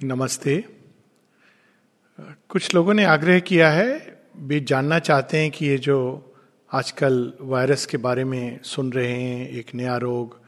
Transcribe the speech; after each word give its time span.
नमस्ते। 0.00 0.56
कुछ 2.48 2.74
लोगों 2.74 2.94
ने 2.94 3.04
आग्रह 3.04 3.38
किया 3.38 3.68
है 3.70 4.18
भी 4.40 4.60
जानना 4.60 4.98
चाहते 4.98 5.38
हैं 5.38 5.50
कि 5.50 5.66
ये 5.66 5.76
जो 5.78 5.96
आजकल 6.70 7.32
वायरस 7.40 7.84
के 7.86 7.96
बारे 7.96 8.24
में 8.24 8.60
सुन 8.62 8.92
रहे 8.92 9.12
हैं, 9.12 9.48
एक 9.48 9.74
नया 9.74 9.96
रोग, 9.96 10.38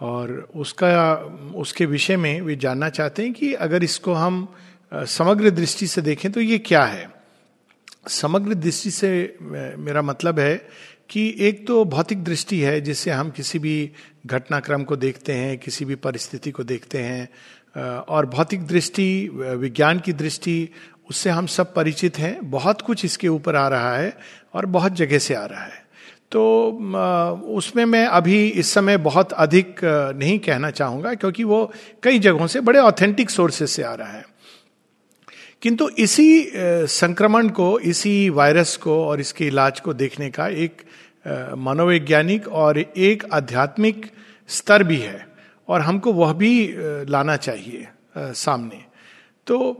और 0.00 0.32
उसका, 0.56 1.14
उसके 1.56 1.86
विषय 1.86 2.16
में 2.16 2.40
वे 2.40 2.56
जानना 2.56 2.88
चाहते 2.88 3.22
हैं 3.22 3.32
कि 3.32 3.52
अगर 3.52 3.84
इसको 3.84 4.12
हम 4.12 4.46
समग्र 4.92 5.50
दृष्टि 5.50 5.86
से 5.86 6.02
देखें 6.02 6.30
तो 6.32 6.40
ये 6.40 6.58
क्या 6.58 6.84
है। 6.84 7.08
समग्र 8.08 8.54
दृष्टि 8.54 8.90
से 8.90 9.36
मेरा 9.40 10.02
मतलब 10.02 10.38
है 10.38 10.56
कि 11.10 11.34
एक 11.38 11.66
तो 11.66 11.84
भौतिक 11.84 12.24
दृष्टि 12.24 12.60
है 12.60 12.80
जिससे 12.80 13.10
हम 13.10 13.30
किसी 13.30 13.58
भी 13.58 13.90
घटनाक्रम 14.26 14.84
को 14.84 14.96
देखते 14.96 15.32
हैं, 15.32 15.58
किसी 15.58 15.84
भी 15.84 15.94
परिस्थिति 15.94 16.50
को 16.50 16.64
देखते 16.64 16.98
हैं 16.98 17.28
और 17.76 18.26
भौतिक 18.26 18.66
दृष्टि 18.66 19.28
विज्ञान 19.34 19.98
की 19.98 20.12
दृष्टि, 20.12 20.68
उससे 21.10 21.30
हम 21.30 21.46
सब 21.46 21.74
परिचित 21.74 22.18
हैं। 22.18 22.50
बहुत 22.50 22.80
कुछ 22.80 23.04
इसके 23.04 23.28
ऊपर 23.28 23.56
आ 23.56 23.68
रहा 23.68 23.96
है 23.96 24.16
और 24.54 24.66
बहुत 24.66 24.92
जगह 24.92 25.18
से 25.18 25.34
आ 25.34 25.44
रहा 25.44 25.64
है। 25.64 25.86
तो 26.32 26.42
उसमें 27.48 27.84
मैं 27.84 28.06
अभी 28.06 28.46
इस 28.48 28.72
समय 28.74 28.96
बहुत 28.96 29.32
अधिक 29.32 29.80
नहीं 29.84 30.38
कहना 30.38 30.70
चाहूँगा 30.70 31.14
क्योंकि 31.14 31.44
वो 31.44 31.72
कई 32.02 32.18
जगहों 32.18 32.46
से 32.46 32.60
बड़े 32.60 32.78
ऑथेंटिक 32.78 33.30
सोर्सेस 33.30 33.70
से 33.70 33.82
आ 33.82 33.94
रहा 33.94 34.12
है। 34.12 34.24
किंतु 35.62 35.88
इसी 35.88 36.50
संक्रमण 36.54 37.48
को, 37.48 37.78
इसी 37.78 38.28
वायरस 38.30 38.76
को 38.76 39.04
और 39.04 39.20
इसके 39.20 39.46
इलाज 39.46 39.80
को 39.80 39.94
देखने 39.94 40.30
का 40.30 40.48
एक 40.48 40.82
मनोवैज्ञानिक 41.58 42.48
और 42.48 42.78
एक 42.78 43.24
आध्यात्मिक 43.32 44.06
स्तर 44.48 44.82
भी 44.82 44.96
है। 44.96 45.27
और 45.68 45.80
हमको 45.80 46.12
वह 46.12 46.32
भी 46.32 46.52
लाना 47.08 47.36
चाहिए 47.36 47.88
सामने। 48.16 48.84
तो 49.46 49.76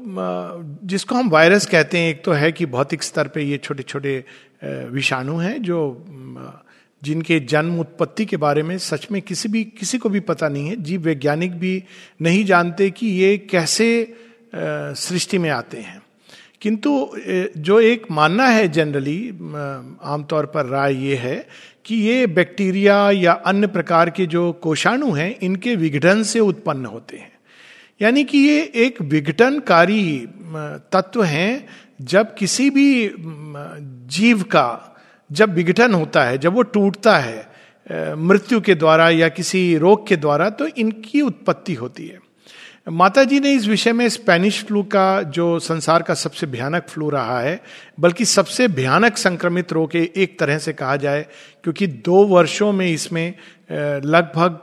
जिसको 0.85 1.15
हम 1.15 1.29
वायरस 1.29 1.67
कहते 1.67 1.99
हैं, 1.99 2.11
एक 2.11 2.23
तो 2.25 2.33
है 2.33 2.51
कि 2.53 2.67
भौतिक 2.67 3.03
स्तर 3.03 3.29
पे 3.29 3.43
ये 3.43 3.59
छोटे 3.59 3.83
छोटे 3.83 4.25
विषाणु 4.65 5.37
हैं 5.37 5.63
जो 5.63 6.05
जिनके 7.03 7.39
जन्म 7.41 7.79
उत्पत्ति 7.81 8.25
के 8.27 8.37
बारे 8.37 8.63
में 8.63 8.77
सच 8.79 9.07
में 9.13 9.21
किसी 9.23 9.49
भी, 9.49 9.65
किसी 9.65 9.99
को 9.99 10.09
भी 10.09 10.21
पता 10.21 10.49
नहीं 10.49 10.69
है। 10.69 10.77
जीव 10.77 11.01
वैज्ञानिक 11.01 11.59
भी 11.59 11.83
नहीं 12.23 12.45
जानते 12.45 12.91
कि 12.91 13.07
ये 13.07 13.37
कैसे 13.51 14.17
सृष्टि 14.55 15.39
में 15.39 15.51
आते 15.51 15.79
हैं। 15.79 16.01
किंतु 16.63 16.91
जो 17.57 17.79
एक 17.81 18.07
मानना 18.11 18.47
है 18.47 18.69
जनरली 18.69 19.29
आमतौर 20.05 20.47
पर 20.47 20.67
राय 20.67 20.95
ये 21.07 21.17
है 21.17 21.37
कि 21.85 21.97
ये 21.97 22.27
बैक्टीरिया 22.27 23.11
या 23.11 23.33
अन्य 23.33 23.67
प्रकार 23.67 24.11
के 24.11 24.27
जो 24.27 24.53
कोषाणु 24.53 25.11
हैं, 25.13 25.39
इनके 25.39 25.75
विघटन 25.77 26.23
से 26.23 26.41
उत्पन्न 26.41 26.87
होते 26.87 27.17
हैं। 27.17 27.33
यानी 28.01 28.25
कि 28.25 28.39
ये 28.39 28.61
एक 28.77 29.01
विघटनकारी 29.03 30.27
तत्व 30.93 31.23
हैं, 31.23 31.69
जब 32.03 32.35
किसी 32.35 32.71
भी 32.71 33.15
जीव 34.11 34.43
का 34.43 34.95
जब 35.31 35.55
विघटन 35.55 35.95
होता 35.95 36.25
है, 36.25 36.39
जब 36.39 36.55
वो 36.55 36.63
टूटता 36.63 37.17
है 37.19 37.47
मृत्यु 38.19 38.61
के 38.61 38.75
द्वारा 38.75 39.09
या 39.11 39.29
किसी 39.29 39.77
रोग 39.79 40.07
के 40.09 40.17
द्वारा 40.17 40.49
तो 40.51 40.67
इनकी 40.67 41.21
उत्पत्ति 41.21 41.75
होती 41.75 42.07
है। 42.07 42.19
माता 42.89 43.23
जी 43.25 43.39
ने 43.41 43.53
इस 43.53 43.67
विषय 43.67 43.93
में 43.93 44.09
स्पेनिश 44.09 44.63
फ्लू 44.65 44.83
का 44.83 45.23
जो 45.23 45.59
संसार 45.59 46.03
का 46.03 46.15
सबसे 46.15 46.47
भयानक 46.47 46.87
फ्लू 46.89 47.09
रहा 47.11 47.41
है, 47.41 47.61
बल्कि 48.01 48.25
सबसे 48.25 48.69
भयानक 48.69 49.17
संक्रमित 49.17 49.73
रोग 49.73 49.97
एक 49.97 50.39
तरह 50.39 50.59
से 50.59 50.73
कहा 50.73 50.97
जाए, 50.97 51.27
क्योंकि 51.65 51.87
दो 51.87 52.25
वर्षों 52.27 52.73
में 52.73 52.87
इसमें 52.87 53.35
लगभग 54.05 54.59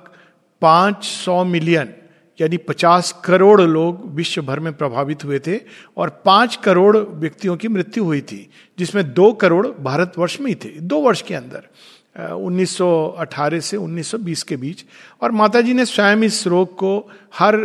पाँच 0.62 1.04
सौ 1.04 1.44
मिलियन, 1.44 1.94
यानी 2.40 2.58
पचास 2.58 3.12
करोड़ 3.26 3.62
लोग 3.62 4.16
विश्व 4.16 4.42
भर 4.42 4.60
में 4.60 4.74
प्रभावित 4.74 5.24
हुए 5.24 5.40
थे, 5.40 5.60
और 5.98 6.10
पाँच 6.26 6.56
करोड़ 6.56 6.98
व्यक्तियों 6.98 7.56
की 7.58 7.68
मृत्यु 7.68 8.04
हुई 8.04 8.22
थी, 8.22 8.50
जिसमें 8.80 9.14
दो 9.14 9.32
करोड़ 9.34 9.68
भारतवर्ष 9.68 10.40
में 10.40 10.48
ही 10.48 10.56
थे, 10.56 10.80
दो 10.80 11.02
वर्ष 11.02 11.22
के 11.22 11.36
अंदर। 11.36 11.68
1918 12.16 13.60
से 13.60 13.78
1920 13.78 14.44
के 14.44 14.56
बीच। 14.58 14.86
और 15.22 15.32
माता 15.32 15.62
जी 15.62 15.74
ने 15.74 15.86
स्वयं 15.86 16.24
इस 16.24 16.48
रोग 16.48 16.76
को 16.76 17.10
हर 17.40 17.58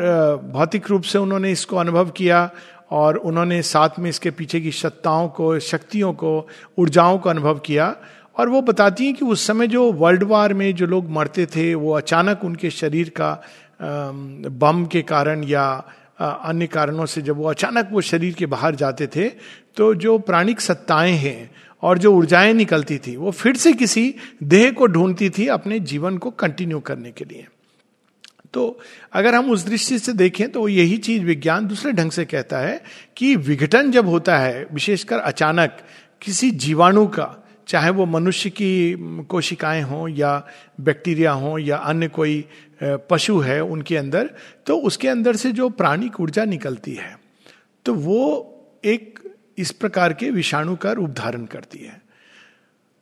भौतिक 0.53 0.89
रूप 0.91 1.03
से 1.03 1.19
उन्होंने 1.19 1.53
इसको 1.53 1.77
अनुभव 1.77 2.11
किया 2.11 2.51
और 2.91 3.17
उन्होंने 3.17 3.63
साथ 3.63 3.99
में 3.99 4.09
इसके 4.11 4.31
पीछे 4.31 4.61
की 4.61 4.73
सत्ताओं 4.73 5.29
को, 5.29 5.59
शक्तियों 5.59 6.13
को, 6.13 6.49
ऊर्जाओं 6.79 7.19
को 7.19 7.31
अनुभव 7.31 7.59
किया। 7.59 7.97
और 8.39 8.49
वो 8.49 8.63
बताती 8.63 9.07
हैं 9.07 9.15
कि 9.15 9.25
उस 9.25 9.47
समय 9.47 9.67
जो 9.67 9.93
वर्ल्ड 9.93 10.23
वार 10.23 10.55
में 10.55 10.75
जो 10.75 10.87
लोग 10.87 11.11
मरते 11.11 11.47
थे, 11.47 11.75
वो 11.75 11.93
अचानक 11.93 12.45
उनके 12.45 12.71
शरीर 12.71 13.09
का 13.09 13.43
बम 13.83 14.85
के 14.87 15.03
कारण 15.03 15.45
या 15.45 15.85
अन्य 16.21 16.67
कारणों 16.67 17.07
से 17.07 17.23
जब 17.23 17.37
वो 17.37 17.49
अचानक 17.51 17.89
वो 17.93 18.01
शरीर 18.01 18.35
के 18.35 18.47
बाहर 18.47 18.75
जाते 18.75 19.07
थे 19.07 19.29
तो 19.77 19.95
जो 19.95 20.19
प्राणिक 20.19 20.61
सत्ताएँ 20.61 21.13
हैं 21.13 21.51
और 21.83 21.99
जो 21.99 22.13
ऊर्जाएँ 22.13 22.53
निकलती 22.55 22.99
थी, 22.99 23.17
वो 23.17 23.31
फिर 23.31 23.57
से 23.57 23.73
किसी 23.73 24.15
देह 24.43 24.71
को 24.71 24.87
ढूंढती 24.87 25.31
थी 25.31 25.47
अपने 25.49 25.79
जीवन 25.81 26.19
को 26.19 26.31
कंटिन्यू 26.31 26.81
करने 26.81 27.11
के 27.13 27.25
लिए। 27.25 27.47
तो 28.55 28.79
अगर 29.13 29.35
हम 29.35 29.51
उस 29.51 29.65
दृष्टि 29.67 29.99
से 29.99 30.13
देखें 30.13 30.51
तो 30.53 30.67
यही 30.69 30.97
चीज़ 30.99 31.25
विज्ञान 31.25 31.67
दूसरे 31.67 31.93
ढंग 31.93 32.11
से 32.11 32.25
कहता 32.25 32.59
है 32.59 32.81
कि 33.17 33.35
विघटन 33.37 33.91
जब 33.91 34.09
होता 34.09 34.39
है, 34.39 34.67
विशेषकर 34.73 35.19
अचानक 35.19 35.77
किसी 36.23 36.51
जीवाणु 36.51 37.07
का, 37.07 37.37
चाहे 37.69 37.91
वो 37.91 38.07
मनुष्य 38.07 38.51
की 38.51 39.25
कोशिकाएँ 39.29 39.83
हों 39.83 40.09
या 40.09 40.33
बैक्टीरिया 40.81 41.33
हों 41.33 41.59
या 41.59 41.77
अन्य 41.77 42.09
कोई 42.09 42.45
पशु 43.11 43.39
है 43.39 43.61
उनके 43.63 43.97
अंदर 43.97 44.31
तो 44.67 44.77
उसके 44.79 45.09
अंदर 45.09 45.37
से 45.37 45.53
जो 45.53 45.69
प्राणिक 45.71 46.21
ऊर्जा 46.21 46.45
निकलती 46.45 46.95
है 46.95 47.17
तो 47.87 47.95
वो 47.95 48.23
एक 48.85 49.19
इस 49.61 49.71
प्रकार 49.73 50.13
के 50.13 50.31
विषाणु 50.31 50.77
का 50.77 50.93
रूप 50.93 51.11
धारण 51.11 51.45
करती 51.47 51.79
है। 51.79 52.01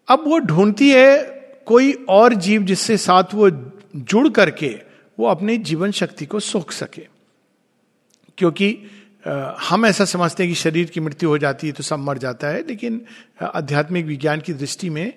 अब 0.09 0.25
वो 0.27 0.39
ढूंढती 0.39 0.91
है 0.91 1.17
कोई 1.67 1.93
और 2.09 2.35
जीव 2.35 2.63
जिससे 2.63 2.97
साथ 2.97 3.35
वो 3.35 3.51
जुड़ 3.97 4.29
करके 4.29 4.69
वो 5.19 5.27
अपने 5.27 5.57
जीवन 5.59 5.91
शक्ति 5.91 6.27
को 6.27 6.41
सोख 6.41 6.73
सके। 6.73 7.07
क्योंकि 8.39 8.77
हम 9.61 9.87
ऐसा 9.87 10.05
समझते 10.05 10.43
हैं 10.43 10.53
कि 10.53 10.57
शरीर 10.57 10.87
की 10.87 11.01
मृत्यु 11.01 11.29
हो 11.29 11.39
जाती 11.39 11.67
है 11.67 11.73
तो 11.73 11.83
सब 11.83 11.99
मर 11.99 12.19
जाता 12.19 12.49
है, 12.49 12.65
लेकिन 12.69 13.01
आध्यात्मिक 13.43 14.07
विज्ञान 14.07 14.41
की 14.41 14.53
दृष्टि 14.53 14.91
में 14.91 15.13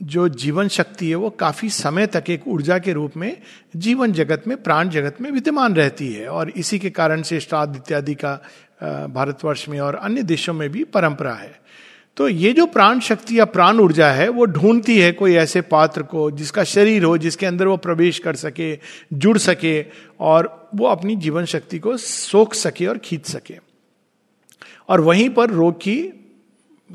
जो 0.00 0.28
जीवन 0.28 0.68
शक्ति 0.68 1.08
है 1.08 1.14
वो 1.14 1.30
काफ़ी 1.30 1.68
समय 1.70 2.06
तक 2.06 2.24
एक 2.30 2.46
ऊर्जा 2.48 2.78
के 2.78 2.92
रूप 2.92 3.16
में 3.16 3.36
जीवन 3.76 4.12
जगत 4.12 4.44
में, 4.46 4.56
प्राण 4.62 4.88
जगत 4.88 5.20
में 5.20 5.30
विद्यमान 5.30 5.74
रहती 5.74 6.12
है। 6.12 6.28
और 6.28 6.50
इसी 6.50 6.78
के 6.78 6.90
कारण 6.90 7.22
से 7.22 7.40
श्राद्ध 7.40 7.76
इत्यादि 7.76 8.14
का 8.14 8.38
भारतवर्ष 8.80 9.68
में 9.68 9.78
और 9.80 9.94
अन्य 9.94 10.22
देशों 10.22 10.52
में 10.54 10.68
भी 10.70 10.84
परंपरा 10.86 11.34
है। 11.34 11.56
तो 12.16 12.28
ये 12.28 12.52
जो 12.52 12.66
प्राण 12.66 13.00
शक्ति 13.00 13.38
या 13.38 13.44
प्राण 13.44 13.78
ऊर्जा 13.80 14.10
है, 14.10 14.28
वो 14.28 14.44
ढूंढती 14.46 14.98
है 14.98 15.10
कोई 15.12 15.34
ऐसे 15.36 15.60
पात्र 15.62 16.02
को 16.02 16.30
जिसका 16.30 16.64
शरीर 16.64 17.04
हो, 17.04 17.16
जिसके 17.18 17.46
अंदर 17.46 17.66
वो 17.66 17.76
प्रवेश 17.76 18.18
कर 18.18 18.36
सके, 18.36 18.78
जुड़ 19.12 19.38
सके 19.38 19.84
और 20.20 20.70
वो 20.74 20.86
अपनी 20.86 21.16
जीवन 21.16 21.44
शक्ति 21.44 21.78
को 21.78 21.96
सोख 21.96 22.54
सके 22.54 22.86
और 22.86 22.98
खींच 22.98 23.26
सके। 23.26 23.58
और 24.88 25.00
वहीं 25.00 25.28
पर 25.30 25.50
रोग 25.50 25.76
की 25.78 26.00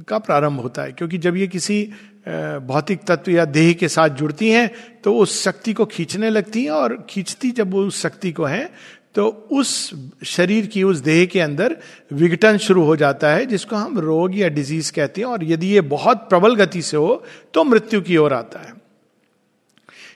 का 0.07 0.17
प्रारंभ 0.19 0.59
होता 0.59 0.81
है, 0.81 0.91
क्योंकि 0.91 1.17
जब 1.17 1.35
ये 1.37 1.47
किसी 1.47 1.83
भौतिक 2.27 2.99
तत्व 3.03 3.31
या 3.31 3.45
देह 3.45 3.71
के 3.73 3.87
साथ 3.87 4.09
जुड़ती 4.09 4.49
हैं 4.49 4.69
तो 5.03 5.15
उस 5.17 5.43
शक्ति 5.43 5.73
को 5.73 5.85
खींचने 5.85 6.29
लगती 6.29 6.63
हैं 6.63 6.71
और 6.71 6.95
खींचती 7.09 7.51
जब 7.51 7.71
वो 7.71 7.81
उस 7.83 8.01
शक्ति 8.01 8.31
को 8.31 8.43
है 8.45 8.69
तो 9.15 9.47
उस 9.51 9.91
शरीर 10.25 10.65
की, 10.65 10.83
उस 10.83 10.97
देह 10.97 11.25
के 11.25 11.39
अंदर 11.39 11.75
विघटन 12.13 12.57
शुरू 12.57 12.83
हो 12.83 12.95
जाता 12.95 13.33
है, 13.33 13.45
जिसको 13.45 13.75
हम 13.75 13.99
रोग 13.99 14.37
या 14.37 14.49
डिज़ीज़ 14.49 14.91
कहते 14.91 15.21
हैं। 15.21 15.27
और 15.27 15.43
यदि 15.43 15.67
ये 15.67 15.81
बहुत 15.81 16.29
प्रबल 16.29 16.55
गति 16.55 16.81
से 16.81 16.97
हो 16.97 17.23
तो 17.53 17.63
मृत्यु 17.63 18.01
की 18.01 18.17
ओर 18.17 18.33
आता 18.33 18.59
है। 18.59 18.73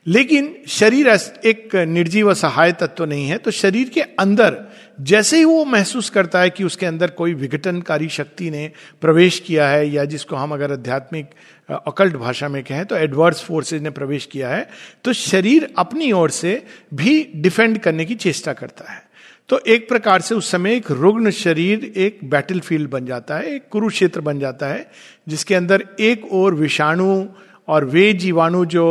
लेकिन 0.07 0.56
शरीर 0.68 1.07
एक 1.46 1.75
निर्जीव 1.75 2.34
सहाय 2.34 2.72
तत्व 2.72 3.06
नहीं 3.06 3.28
है 3.28 3.38
तो 3.38 3.52
शरीर 3.52 3.90
के 3.90 4.02
अंदर 4.02 4.67
जैसे 5.00 5.38
ही 5.38 5.46
वो 5.46 5.66
महसूस 5.66 6.09
करता 6.09 6.39
है 6.39 6.50
कि 6.50 6.63
उसके 6.63 6.86
अंदर 6.86 7.10
कोई 7.10 7.33
विघटनकारी 7.33 8.10
शक्ति 8.10 8.50
ने 8.51 8.72
प्रवेश 9.01 9.39
किया 9.39 9.68
है 9.69 9.89
या 9.89 10.06
जिसको 10.06 10.36
हम 10.36 10.51
अगर 10.51 10.72
आध्यात्मिक 10.72 11.30
अकल्ट 11.69 12.16
भाषा 12.16 12.48
में 12.48 12.63
कहें 12.63 12.86
तो 12.86 12.95
एडवर्स 12.95 13.42
फोर्सेज 13.44 13.81
ने 13.81 13.89
प्रवेश 13.89 14.25
किया 14.25 14.50
है 14.50 14.69
तो 15.04 15.13
शरीर 15.13 15.74
अपनी 15.77 16.12
ओर 16.12 16.30
से 16.30 16.63
भी 16.94 17.31
डिफेंड 17.36 17.77
करने 17.77 18.06
की 18.06 18.16
चेष्टा 18.16 18.54
करता 18.54 18.92
है। 18.92 19.06
तो 19.50 19.60
एक 19.68 19.88
प्रकार 19.89 20.22
से 20.22 20.36
उस 20.36 20.51
समय 20.51 20.75
एक 20.75 20.92
रुग्ण 20.92 21.31
शरीर 21.31 21.83
एक 21.98 22.19
बैटल 22.24 22.60
फ़ील्ड 22.60 22.89
बन 22.89 23.06
जाता 23.06 23.38
है, 23.38 23.56
एक 23.56 23.68
कुरुक्षेत्र 23.72 24.22
बन 24.22 24.39
जाता 24.39 24.68
है, 24.68 24.89
जिसके 25.27 25.56
अंदर 25.56 25.86
एक 26.00 26.31
और 26.33 26.54
विषाणु 26.54 27.25
और 27.68 27.86
वे 27.86 28.12
जीवाणु 28.13 28.66
जो 28.66 28.86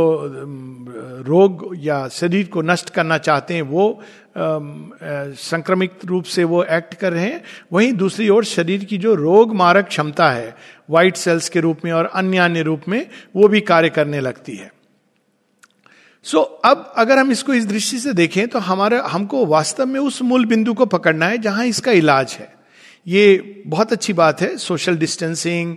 रोग 1.26 1.75
या 1.78 2.06
शरीर 2.08 2.46
को 2.46 2.62
नष्ट 2.62 2.90
करना 2.90 3.19
चाहते 3.19 3.54
हैं, 3.54 3.62
वो 3.62 4.02
संक्रमित 4.36 6.04
रूप 6.04 6.24
से 6.24 6.44
वो 6.44 6.62
एक्ट 6.64 6.94
कर 6.94 7.12
रहे 7.12 7.24
हैं। 7.24 7.42
वहीं 7.72 7.92
दूसरी 7.92 8.28
ओर 8.28 8.44
शरीर 8.44 8.84
की 8.84 8.98
जो 8.98 9.14
रोग 9.14 9.54
मारक 9.54 9.86
क्षमता 9.86 10.30
है 10.30 10.56
व्हाइट 10.90 11.16
सेल्स 11.16 11.48
के 11.48 11.60
रूप 11.60 11.84
में 11.84 11.92
और 11.92 12.06
अन्य 12.06 12.38
अन्य 12.38 12.62
रूप 12.62 12.82
में 12.88 13.06
वो 13.36 13.48
भी 13.48 13.60
कार्य 13.60 13.88
करने 13.88 14.20
लगती 14.20 14.56
है। 14.56 14.72
सो 16.24 16.38
so, 16.38 16.70
अब 16.70 16.92
अगर 16.96 17.18
हम 17.18 17.30
इसको 17.30 17.54
इस 17.54 17.66
दृष्टि 17.66 17.98
से 17.98 18.12
देखें 18.12 18.46
तो 18.48 18.58
हमारे 18.58 18.96
हमको 18.98 19.46
वास्तव 19.46 19.86
में 19.86 20.00
उस 20.00 20.22
मूल 20.22 20.46
बिंदु 20.46 20.74
को 20.74 20.86
पकड़ना 20.86 21.26
है 21.26 21.38
जहाँ 21.38 21.66
इसका 21.66 21.92
इलाज 21.92 22.36
है। 22.40 22.56
ये 23.06 23.62
बहुत 23.67 23.93
अच्छी 23.93 24.12
बात 24.12 24.41
है 24.41 24.56
सोशल 24.56 24.97
डिस्टेंसिंग 24.97 25.76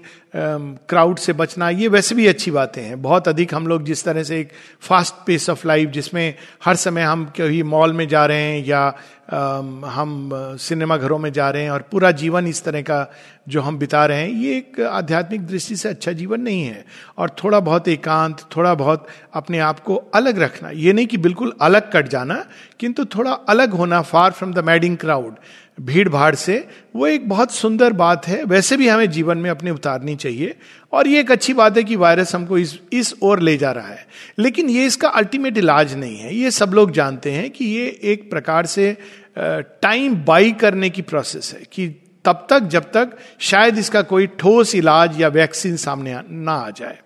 क्राउड 0.90 1.18
से 1.18 1.34
बचना 1.34 1.70
ये 1.70 1.88
वैसे 1.88 2.16
भी 2.16 2.28
अच्छी 2.28 2.52
बातें 2.52 2.82
हैं। 2.82 3.02
बहुत 3.02 3.28
अधिक 3.28 3.54
हम 3.54 3.68
लोग 3.68 3.84
जिस 3.84 4.04
तरह 4.04 4.24
से 4.24 4.40
एक 4.40 4.50
फास्ट 4.82 5.14
पेस 5.26 5.50
ऑफ़ 5.50 5.68
लाइफ 5.68 5.90
जिसमें 5.90 6.36
हर 6.66 6.76
समय 6.76 7.02
हम 7.02 7.26
कभी 7.38 7.64
मॉल 7.64 7.94
में 7.94 8.08
जा 8.08 8.26
रहे 8.26 8.42
हैं 8.42 8.66
या 8.66 8.94
um, 8.94 9.86
हम 9.86 10.30
सिनेमा 10.60 10.98
घरों 10.98 11.20
में 11.20 11.32
जा 11.34 11.50
रहे 11.50 11.64
हैं 11.64 11.72
और 11.72 11.82
पूरा 11.92 12.12
जीवन 12.12 12.48
इस 12.48 12.64
तरह 12.64 12.82
का 12.82 13.12
जो 13.50 13.62
हम 13.62 13.78
बिता 13.78 14.06
रहे 14.06 14.22
हैं 14.22 14.30
ये 14.30 14.58
एक 14.58 14.80
आध्यात्मिक 14.80 15.48
दृष्टि 15.48 15.76
से 15.76 15.90
अच्छा 15.90 16.12
जीवन 16.12 16.42
नहीं 16.42 16.64
है। 16.64 16.86
और 17.18 17.36
थोड़ा 17.44 17.60
बहुत 17.60 17.88
एकांत 17.88 18.46
थोड़ा 18.56 18.74
बहुत 18.74 19.08
अपने 19.34 19.60
आप 19.60 19.80
को 19.80 19.96
अलग 19.96 20.40
रखना 20.40 20.70
ये 20.70 20.94
नहीं 20.94 21.08
कि 21.08 21.18
बिल्कुल 21.18 21.54
अलग 21.62 21.92
कट 21.92 22.08
जाना 22.08 22.46
किंतु 22.80 23.06
थोड़ा 23.06 23.32
अलग 23.32 23.74
होना 23.74 24.02
far 24.02 24.32
from 24.32 24.54
the 24.54 24.60
madding 24.60 24.98
crowd 24.98 25.36
भीड़ 25.80 26.08
भाड़ 26.10 26.36
से, 26.36 26.68
वो 26.96 27.08
एक 27.08 27.28
बहुत 27.30 27.52
सुंदर 27.52 27.94
बात 27.94 28.28
है। 28.28 28.44
वैसे 28.44 28.78
भी 28.78 28.88
हमें 28.88 29.10
जीवन 29.12 29.38
में 29.38 29.50
अपने 29.50 29.72
उतारनी 29.72 30.16
चाहिए। 30.16 30.56
और 30.94 31.08
ये 31.08 31.20
एक 31.20 31.32
अच्छी 31.32 31.54
बात 31.54 31.78
है 31.78 31.84
कि 31.84 31.96
वायरस 31.96 32.36
हमको 32.36 32.58
इस 32.58 32.78
इस 32.94 33.14
ओर 33.22 33.40
ले 33.40 33.58
जा 33.58 33.72
रहा 33.72 33.88
है। 33.88 34.08
लेकिन 34.40 34.70
ये 34.70 34.86
इसका 34.86 35.10
अल्टीमेट 35.10 35.58
इलाज 35.58 35.96
नहीं 35.96 36.18
है। 36.18 36.36
ये 36.36 36.52
सब 36.52 36.72
लोग 36.74 36.92
जानते 36.92 37.32
हैं 37.32 37.50
कि 37.50 37.66
ये 37.66 38.00
एक 38.04 38.30
प्रकार 38.30 38.66
से 38.66 38.98
टाइम 39.38 40.16
बाई 40.16 40.52
करने 40.52 40.90
की 40.90 41.02
प्रोसेस 41.02 41.54
है 41.54 41.64
कि 41.72 41.88
तब 42.26 42.48
तक, 42.50 42.60
जब 42.60 42.92
तक 42.92 43.18
शायद 43.40 43.78
इसका 43.78 44.02
कोई 44.02 44.28
ठोस 44.28 44.76
इलाज 44.76 45.22
या 45.22 45.28
वैक्सीन 45.28 45.78
सामने 45.78 46.16
ना 46.30 46.54
आ 46.54 46.70
जाए। 46.70 47.00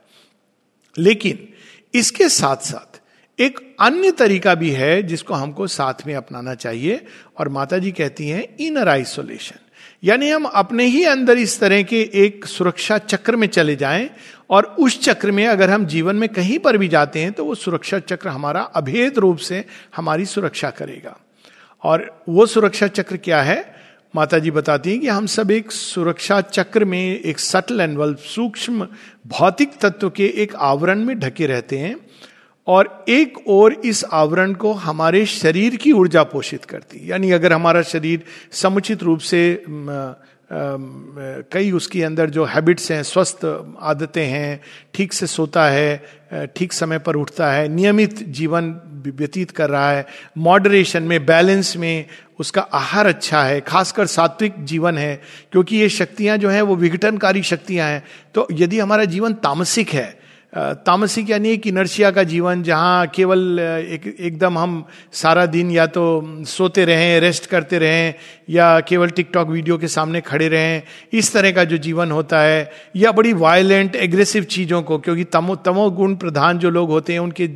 लेकिन 0.97 1.47
इसके 1.93 2.29
साथ 2.29 2.65
साथ 2.65 2.92
एक 3.43 3.59
अन्य 3.79 4.11
तरीका 4.11 4.55
भी 4.55 4.69
है 4.69 5.03
जिसको 5.03 5.33
हमको 5.33 5.67
साथ 5.67 6.07
में 6.07 6.15
अपनाना 6.15 6.55
चाहिए। 6.55 7.05
और 7.39 7.49
माता 7.49 7.77
जी 7.77 7.91
कहती 7.91 8.29
हैं, 8.29 8.47
इनर 8.59 8.89
आइसोलेशन। 8.89 9.59
यानी 10.03 10.29
हम 10.29 10.43
अपने 10.43 10.85
ही 10.85 11.03
अंदर 11.03 11.37
इस 11.37 11.59
तरह 11.59 11.81
के 11.83 12.01
एक 12.13 12.45
सुरक्षा 12.45 12.97
चक्र 12.97 13.35
में 13.35 13.47
चले 13.47 13.75
जाएँ 13.75 14.09
और 14.49 14.63
उस 14.79 14.99
चक्र 15.01 15.31
में 15.31 15.45
अगर 15.47 15.69
हम 15.69 15.85
जीवन 15.85 16.15
में 16.15 16.29
कहीं 16.29 16.59
पर 16.59 16.77
भी 16.77 16.87
जाते 16.87 17.19
हैं 17.19 17.31
तो 17.31 17.45
वो 17.45 17.55
सुरक्षा 17.55 17.99
चक्र 17.99 18.29
हमारा 18.29 18.61
अभेद 18.61 19.17
रूप 19.17 19.37
से 19.37 19.63
हमारी 19.95 20.25
सुरक्षा 20.25 20.69
करेगा। 20.69 21.17
और 21.83 22.23
वो 22.29 22.45
सुरक्षा 22.45 22.87
चक्र 22.87 23.17
क्या 23.17 23.41
है? 23.41 23.75
माता 24.15 24.39
जी 24.39 24.51
बताती 24.51 24.91
हैं 24.91 24.99
कि 24.99 25.07
हम 25.07 25.25
सब 25.25 25.51
एक 25.51 25.71
सुरक्षा 25.71 26.41
चक्र 26.41 26.85
में 26.85 27.19
एक 27.19 27.39
सटल 27.39 27.81
एंड 27.81 28.17
सूक्ष्म 28.17 28.87
भौतिक 29.27 29.71
तत्व 29.81 30.09
के 30.09 30.25
एक 30.25 30.55
आवरण 30.55 30.99
में 30.99 31.19
ढके 31.19 31.47
रहते 31.47 31.77
हैं। 31.77 31.95
और 32.67 33.05
एक 33.09 33.37
और 33.47 33.73
इस 33.85 34.03
आवरण 34.11 34.53
को 34.53 34.71
हमारे 34.73 35.25
शरीर 35.25 35.75
की 35.75 35.91
ऊर्जा 35.91 36.23
पोषित 36.23 36.65
करती 36.65 37.11
यानी 37.11 37.31
अगर 37.31 37.53
हमारा 37.53 37.81
शरीर 37.81 38.23
समुचित 38.51 39.03
रूप 39.03 39.19
से 39.19 39.65
कई 40.51 41.71
उसके 41.71 42.03
अंदर 42.03 42.29
जो 42.29 42.45
हैबिट्स 42.45 42.91
हैं, 42.91 43.01
स्वस्थ 43.03 43.45
आदतें 43.81 44.25
हैं, 44.25 44.59
ठीक 44.93 45.13
से 45.13 45.27
सोता 45.27 45.65
है 45.69 46.47
ठीक 46.55 46.73
समय 46.73 46.99
पर 46.99 47.15
उठता 47.15 47.51
है, 47.51 47.67
नियमित 47.67 48.23
जीवन 48.29 48.69
व्यतीत 49.07 49.51
कर 49.51 49.69
रहा 49.69 49.91
है 49.91 50.05
मॉडरेशन 50.37 51.03
में 51.03 51.25
बैलेंस 51.25 51.75
में 51.77 52.05
उसका 52.39 52.61
आहार 52.61 53.07
अच्छा 53.07 53.43
है, 53.43 53.59
खासकर 53.61 54.05
सात्विक 54.07 54.63
जीवन 54.65 54.97
है, 54.97 55.21
क्योंकि 55.51 55.77
ये 55.77 55.89
शक्तियाँ 55.89 56.37
जो 56.37 56.49
हैं 56.49 56.61
वो 56.61 56.75
विघटनकारी 56.75 57.43
शक्तियाँ 57.43 57.89
हैं 57.89 58.03
तो 58.35 58.47
यदि 58.51 58.79
हमारा 58.79 59.05
जीवन 59.05 59.33
तामसिक 59.33 59.89
है 59.89 60.22
तामसिक 60.55 61.29
यानी 61.29 61.49
एक 61.49 61.67
इनर्शिया 61.67 62.11
का 62.11 62.23
जीवन, 62.23 62.63
जहाँ 62.63 63.07
केवल 63.07 63.59
एक, 63.59 64.15
एकदम 64.19 64.57
हम 64.57 64.85
सारा 65.11 65.45
दिन 65.45 65.71
या 65.71 65.85
तो 65.85 66.03
सोते 66.45 66.85
रहें 66.85 67.19
रेस्ट 67.19 67.45
करते 67.45 67.79
रहें, 67.79 68.13
या 68.49 68.79
केवल 68.79 69.09
टिकटॉक 69.09 69.47
वीडियो 69.47 69.77
के 69.77 69.87
सामने 69.87 70.21
खड़े 70.21 70.47
रहें, 70.47 70.81
इस 71.13 71.33
तरह 71.33 71.51
का 71.51 71.63
जो 71.63 71.77
जीवन 71.77 72.11
होता 72.11 72.39
है, 72.39 72.71
या 72.95 73.11
बड़ी 73.11 73.33
वायलेंट 73.33 73.95
एग्रेसिव 73.95 74.43
चीज़ों 74.43 74.81
को, 74.81 74.97
क्योंकि 74.97 75.23
तमो 75.23 75.55
तमो 75.55 75.89
गुण 75.91 76.15
प्रधान 76.15 76.59
जो 76.59 76.69
लोग 76.69 76.89
होते 76.89 77.13
हैं, 77.13 77.19
उनके 77.19 77.47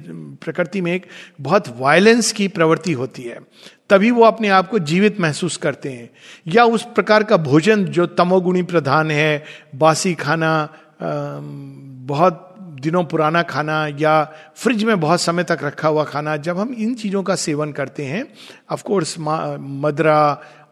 प्रकृति 0.45 0.81
में 0.81 0.93
एक 0.93 1.05
बहुत 1.41 1.73
वायलेंस 1.79 2.31
की 2.31 2.47
प्रवृत्ति 2.47 2.91
होती 2.91 3.23
है। 3.23 3.39
तभी 3.89 4.11
वो 4.11 4.23
अपने 4.23 4.47
आप 4.47 4.69
को 4.69 4.79
जीवित 4.79 5.19
महसूस 5.19 5.57
करते 5.57 5.89
हैं। 5.89 6.09
या 6.47 6.65
उस 6.65 6.87
प्रकार 6.95 7.23
का 7.23 7.37
भोजन 7.37 7.85
जो 7.85 8.05
तमोगुणी 8.05 8.63
प्रधान 8.63 9.11
है, 9.11 9.43
बासी 9.75 10.13
खाना 10.13 10.69
बहुत 11.01 12.43
दिनों 12.79 13.03
पुराना 13.05 13.41
खाना 13.43 13.85
या 13.99 14.23
फ्रिज 14.55 14.83
में 14.83 14.99
बहुत 14.99 15.21
समय 15.21 15.43
तक 15.43 15.59
रखा 15.63 15.87
हुआ 15.87 16.03
खाना, 16.03 16.37
जब 16.37 16.59
हम 16.59 16.73
इन 16.73 16.93
चीज़ों 16.95 17.23
का 17.23 17.35
सेवन 17.37 17.71
करते 17.71 18.05
हैं 18.05 18.23
ऑफकोर्स 18.71 19.15
मदरा 19.19 20.21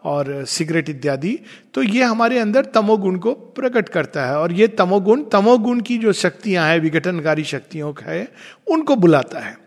और 0.06 0.44
सिगरेट 0.48 0.90
इत्यादि 0.90 1.38
तो 1.74 1.84
ये 1.84 2.04
हमारे 2.04 2.40
अंदर 2.40 2.66
तमोगुण 2.74 3.18
को 3.18 3.34
प्रकट 3.34 3.90
करता 3.90 4.26
है 4.26 4.38
और 4.38 4.52
ये 4.54 4.68
तमोगुण 4.70 5.24
तमोगुण 5.32 5.80
की 5.82 5.98
जो 5.98 6.14
शक्तियाँ 6.16 6.68
हैं, 6.68 6.80
विघटनकारी 6.80 7.44
शक्तियों 7.46 7.94
का 7.94 8.12
है, 8.12 8.28
उनको 8.68 8.96
बुलाता 8.96 9.40
है। 9.40 9.58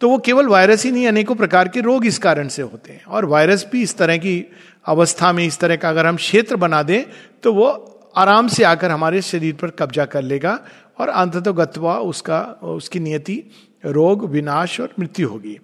तो 0.00 0.08
वो 0.08 0.18
केवल 0.18 0.46
वायरस 0.48 0.84
ही 0.84 0.90
नहीं, 0.90 1.06
अनेकों 1.08 1.34
प्रकार 1.34 1.68
के 1.68 1.80
रोग 1.80 2.06
इस 2.06 2.18
कारण 2.18 2.48
से 2.48 2.62
होते 2.62 2.92
हैं। 2.92 3.04
और 3.04 3.24
वायरस 3.26 3.66
भी 3.72 3.82
इस 3.82 3.96
तरह 3.96 4.16
की 4.16 4.44
अवस्था 4.86 5.32
में, 5.32 5.44
इस 5.46 5.58
तरह 5.58 5.76
का 5.76 5.88
अगर 5.88 6.06
हम 6.06 6.16
क्षेत्र 6.16 6.56
बना 6.56 6.82
दें 6.82 7.04
तो 7.42 7.52
वो 7.54 7.70
आराम 8.16 8.48
से 8.48 8.64
आकर 8.64 8.90
हमारे 8.90 9.20
शरीर 9.22 9.54
पर 9.54 9.70
कब्जा 9.70 10.04
कर 10.06 10.22
लेगा 10.22 10.58
और 10.98 11.08
अंततो 11.08 11.52
गत्वा 11.52 11.98
उसका 11.98 12.40
उसकी 12.62 13.00
नियति 13.00 13.42
रोग 13.86 14.30
विनाश 14.30 14.80
और 14.80 14.94
मृत्यु 14.98 15.28
होगी। 15.28 15.58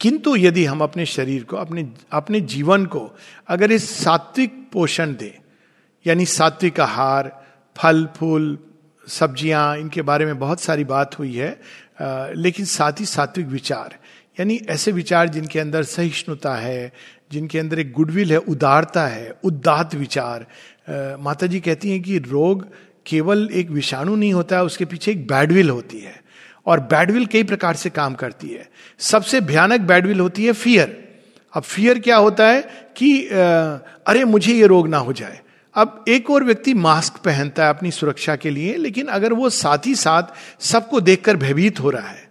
किंतु 0.00 0.36
यदि 0.36 0.64
हम 0.64 0.80
अपने 0.80 1.06
शरीर 1.06 1.44
को 1.44 1.56
अपने 1.56 1.92
अपने 2.12 2.40
जीवन 2.40 2.86
को 2.86 3.10
अगर 3.48 3.72
इस 3.72 3.90
सात्विक 4.04 4.68
पोषण 4.72 5.14
दें 5.14 5.38
यानी 6.06 6.26
सात्विक 6.26 6.80
आहार 6.80 7.44
फल 7.76 8.08
फूल 8.16 8.58
सब्ज़ियाँ 9.08 9.78
इनके 9.78 10.02
बारे 10.02 10.26
में 10.26 10.38
बहुत 10.38 10.60
सारी 10.60 10.84
बात 10.84 11.18
हुई 11.18 11.34
है 11.34 11.60
आ, 12.00 12.28
लेकिन 12.28 12.64
साथ 12.64 12.92
ही 13.00 13.04
सात्विक 13.04 13.46
विचार 13.46 13.98
यानी 14.40 14.60
ऐसे 14.68 14.92
विचार 14.92 15.28
जिनके 15.28 15.58
अंदर 15.60 15.82
सहिष्णुता 15.82 16.54
है 16.54 16.92
जिनके 17.32 17.58
अंदर 17.58 17.78
एक 17.78 17.92
गुडविल 17.92 18.32
है 18.32 18.38
उदारता 18.38 19.06
है 19.06 19.34
उदात 19.44 19.94
विचार 19.94 20.46
माता 21.20 21.46
जी 21.46 21.60
कहती 21.60 21.90
हैं 21.90 22.02
कि 22.02 22.18
रोग 22.18 22.66
केवल 23.10 23.48
एक 23.52 23.70
विषाणु 23.70 24.16
नहीं 24.16 24.32
होता 24.32 24.56
है 24.56 24.64
उसके 24.64 24.84
पीछे 24.84 25.10
एक 25.10 25.26
बैडविल 25.26 25.70
होती 25.70 25.98
है। 25.98 26.18
और 26.66 26.80
बैडविल 26.80 27.26
कई 27.26 27.42
प्रकार 27.42 27.76
से 27.76 27.90
काम 27.90 28.14
करती 28.14 28.48
है। 28.48 28.68
सबसे 29.00 29.40
भयानक 29.40 29.80
बैडविल 29.80 30.20
होती 30.20 30.44
है 30.44 30.52
फियर। 30.52 30.96
अब 31.54 31.62
फियर 31.62 31.98
क्या 31.98 32.16
होता 32.16 32.48
है 32.48 32.60
कि 32.96 33.22
अरे 33.26 34.24
मुझे 34.24 34.52
ये 34.52 34.66
रोग 34.66 34.88
ना 34.88 34.98
हो 34.98 35.12
जाए। 35.12 35.40
अब 35.74 36.04
एक 36.08 36.30
और 36.30 36.44
व्यक्ति 36.44 36.74
मास्क 36.74 37.16
पहनता 37.16 37.64
है 37.64 37.70
अपनी 37.70 37.90
सुरक्षा 37.90 38.36
के 38.36 38.50
लिए, 38.50 38.74
लेकिन 38.74 39.06
अगर 39.08 39.32
वो 39.32 39.50
साथ 39.50 39.86
ही 39.86 39.94
साथ 39.94 40.62
सबको 40.62 41.00
देखकर 41.00 41.36
भयभीत 41.36 41.80
हो 41.80 41.90
रहा 41.90 42.08
है 42.08 42.28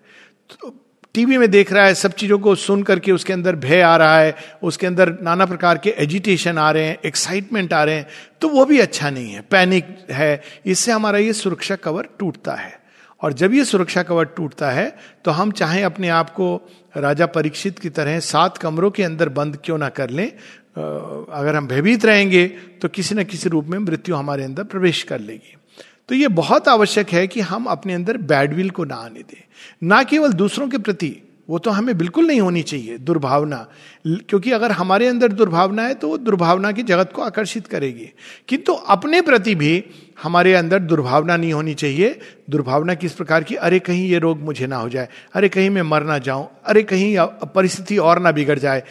तो 0.52 0.79
टीवी 1.16 1.38
में 1.38 1.50
देख 1.52 1.72
रहा 1.74 1.86
है, 1.86 1.94
सब 1.96 2.14
चीज़ों 2.14 2.38
को 2.40 2.54
सुन 2.56 2.84
करके 2.84 3.12
उसके 3.12 3.34
अंदर 3.34 3.56
भय 3.56 3.82
आ 3.82 3.96
रहा 3.98 4.20
है, 4.20 4.36
उसके 4.64 4.88
अंदर 4.88 5.10
नाना 5.22 5.46
प्रकार 5.46 5.78
के 5.78 5.94
एजिटेशन 6.00 6.58
आ 6.58 6.70
रहे 6.72 6.86
हैं 6.86 6.98
एक्साइटमेंट 7.06 7.74
आ 7.74 7.84
रहे 7.84 7.96
हैं 7.96 8.08
तो 8.42 8.50
वो 8.50 8.66
भी 8.66 8.80
अच्छा 8.80 9.10
नहीं 9.10 9.32
है। 9.32 9.42
पैनिक 9.42 9.98
है। 10.12 10.42
इससे 10.66 10.92
हमारा 10.92 11.18
ये 11.18 11.34
सुरक्षा 11.34 11.76
कवर 11.78 12.08
टूटता 12.20 12.54
है। 12.54 12.78
और 13.22 13.34
जब 13.34 13.54
ये 13.54 13.66
सुरक्षा 13.66 14.04
कवर 14.04 14.26
टूटता 14.26 14.70
है 14.72 14.90
तो 15.26 15.32
हम 15.32 15.52
चाहे 15.52 15.82
अपने 15.84 16.10
आप 16.10 16.30
को 16.30 16.56
राजा 16.98 17.26
परीक्षित 17.26 17.80
की 17.80 17.90
तरह 17.90 18.20
सात 18.20 18.58
कमरों 18.58 18.92
के 18.92 19.04
अंदर 19.04 19.30
बंद 19.30 19.58
क्यों 19.64 19.78
ना 19.78 19.90
कर 19.90 20.10
लें 20.10 20.28
अगर 20.28 21.56
हम 21.56 21.68
भयभीत 21.68 22.06
रहेंगे 22.06 22.48
तो 22.82 22.88
किसी 22.88 23.16
न 23.16 23.24
किसी 23.24 23.50
रूप 23.50 23.66
में 23.66 23.78
मृत्यु 23.80 24.16
हमारे 24.16 24.44
अंदर 24.44 24.64
प्रवेश 24.64 25.04
कर 25.04 25.20
लेगी। 25.20 25.56
तो 26.10 26.16
ये 26.16 26.28
बहुत 26.28 26.68
आवश्यक 26.68 27.10
है 27.10 27.28
कि 27.28 27.42
हम 27.42 27.66
अपने 27.66 27.94
अंदर 27.94 28.18
बैडविल 28.18 28.70
को 28.70 28.86
ना 28.86 28.96
आने 28.96 29.20
दें। 29.20 29.44
ना 29.84 30.04
केवल 30.04 30.34
दूसरों 30.34 30.68
के 30.70 30.78
प्रति, 30.78 31.16
वो 31.50 31.60
तो 31.60 31.72
हमें 31.72 31.98
बिल्कुल 31.98 32.28
नहीं 32.28 32.42
होनी 32.42 32.62
चाहिए, 32.62 32.98
दुर्भावना। 32.98 33.68
क्योंकि 34.08 34.52
अगर 34.52 34.72
हमारे 34.72 35.08
अंदर 35.08 35.32
दुर्भावना 35.32 35.84
है 35.84 35.94
तो 35.94 36.08
वो 36.08 36.18
दुर्भावना 36.18 36.72
की 36.72 36.84
जगत 36.84 37.12
को 37.16 37.22
आकर्षित 37.22 37.68
करेगी। 37.68 38.10
किंतु 38.48 38.74
अपने 38.74 39.22
प्रति 39.22 39.56
भी 39.56 39.84
हमारे 40.24 40.54
अंदर 40.54 40.80
दुर्भावना 40.80 41.38
नहीं 41.38 41.54
होनी 41.54 41.74
चाहिए। 41.74 42.20
दुर्भावना 42.50 42.94
किस 42.94 43.14
प्रकार 43.14 43.44
की, 43.44 43.56
अरे 43.56 43.80
कहीं 43.80 44.08
ये 44.08 44.20
रोग 44.20 44.42
मुझे 44.42 44.68
ना 44.68 44.78
हो 44.78 44.90
जाए, 44.90 45.10
अरे 45.34 45.50
कहीं 45.50 45.70
मैं 45.70 45.82
मर 45.82 46.04
ना 46.04 46.18
जाऊँ, 46.18 46.50
अरे 46.66 46.84
कहीं 46.84 47.18
परिस्थिति 47.56 47.98
और 47.98 48.20
ना 48.20 48.32
बिगड़ 48.32 48.60
जाए। 48.60 48.84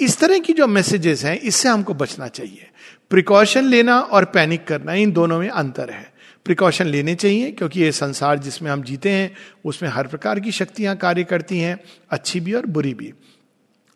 इस 0.00 0.18
तरह 0.18 0.38
की 0.38 0.52
जो 0.52 0.66
मैसेजेस 0.66 1.24
हैं, 1.24 1.40
इससे 1.40 1.68
हमको 1.68 1.94
बचना 1.94 2.28
चाहिए। 2.28 2.68
प्रिकॉशन 3.10 3.64
लेना 3.64 4.00
और 4.00 4.24
पैनिक 4.24 4.66
करना, 4.66 4.94
इन 4.94 5.12
दोनों 5.12 5.38
में 5.38 5.48
अंतर 5.48 5.90
है। 5.90 6.13
प्रिकॉशन 6.44 6.86
लेने 6.86 7.14
चाहिए, 7.14 7.50
क्योंकि 7.50 7.80
ये 7.80 7.92
संसार 7.92 8.38
जिसमें 8.38 8.70
हम 8.70 8.82
जीते 8.82 9.10
हैं, 9.10 9.36
उसमें 9.64 9.90
हर 9.90 10.06
प्रकार 10.06 10.40
की 10.40 10.52
शक्तियाँ 10.52 10.96
कार्य 10.96 11.24
करती 11.24 11.58
हैं, 11.58 11.78
अच्छी 12.10 12.40
भी 12.40 12.52
और 12.52 12.66
बुरी 12.66 12.94
भी। 12.94 13.12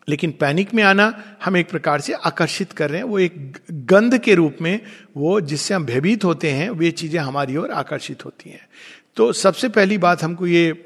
लेकिन 0.09 0.31
पैनिक 0.31 0.75
में 0.75 0.83
आना, 0.83 1.25
हम 1.45 1.57
एक 1.57 1.71
प्रकार 1.71 2.01
से 2.01 2.13
आकर्षित 2.13 2.73
कर 2.73 2.91
रहे 2.91 3.01
हैं, 3.01 3.09
वो 3.09 3.19
एक 3.19 3.59
गंध 3.71 4.19
के 4.19 4.35
रूप 4.35 4.57
में, 4.61 4.81
वो 5.17 5.41
जिससे 5.41 5.75
हम 5.75 5.87
भयभीत 5.87 6.25
होते 6.25 6.51
हैं, 6.51 6.71
वे 6.71 6.91
चीज़ें 6.91 7.21
हमारी 7.21 7.57
ओर 7.57 7.71
आकर्षित 7.71 8.25
होती 8.25 8.51
हैं। 8.51 8.69
तो 9.17 9.33
सबसे 9.33 9.69
पहली 9.69 9.99
बात 9.99 10.23
हमको 10.23 10.47
ये 10.47 10.85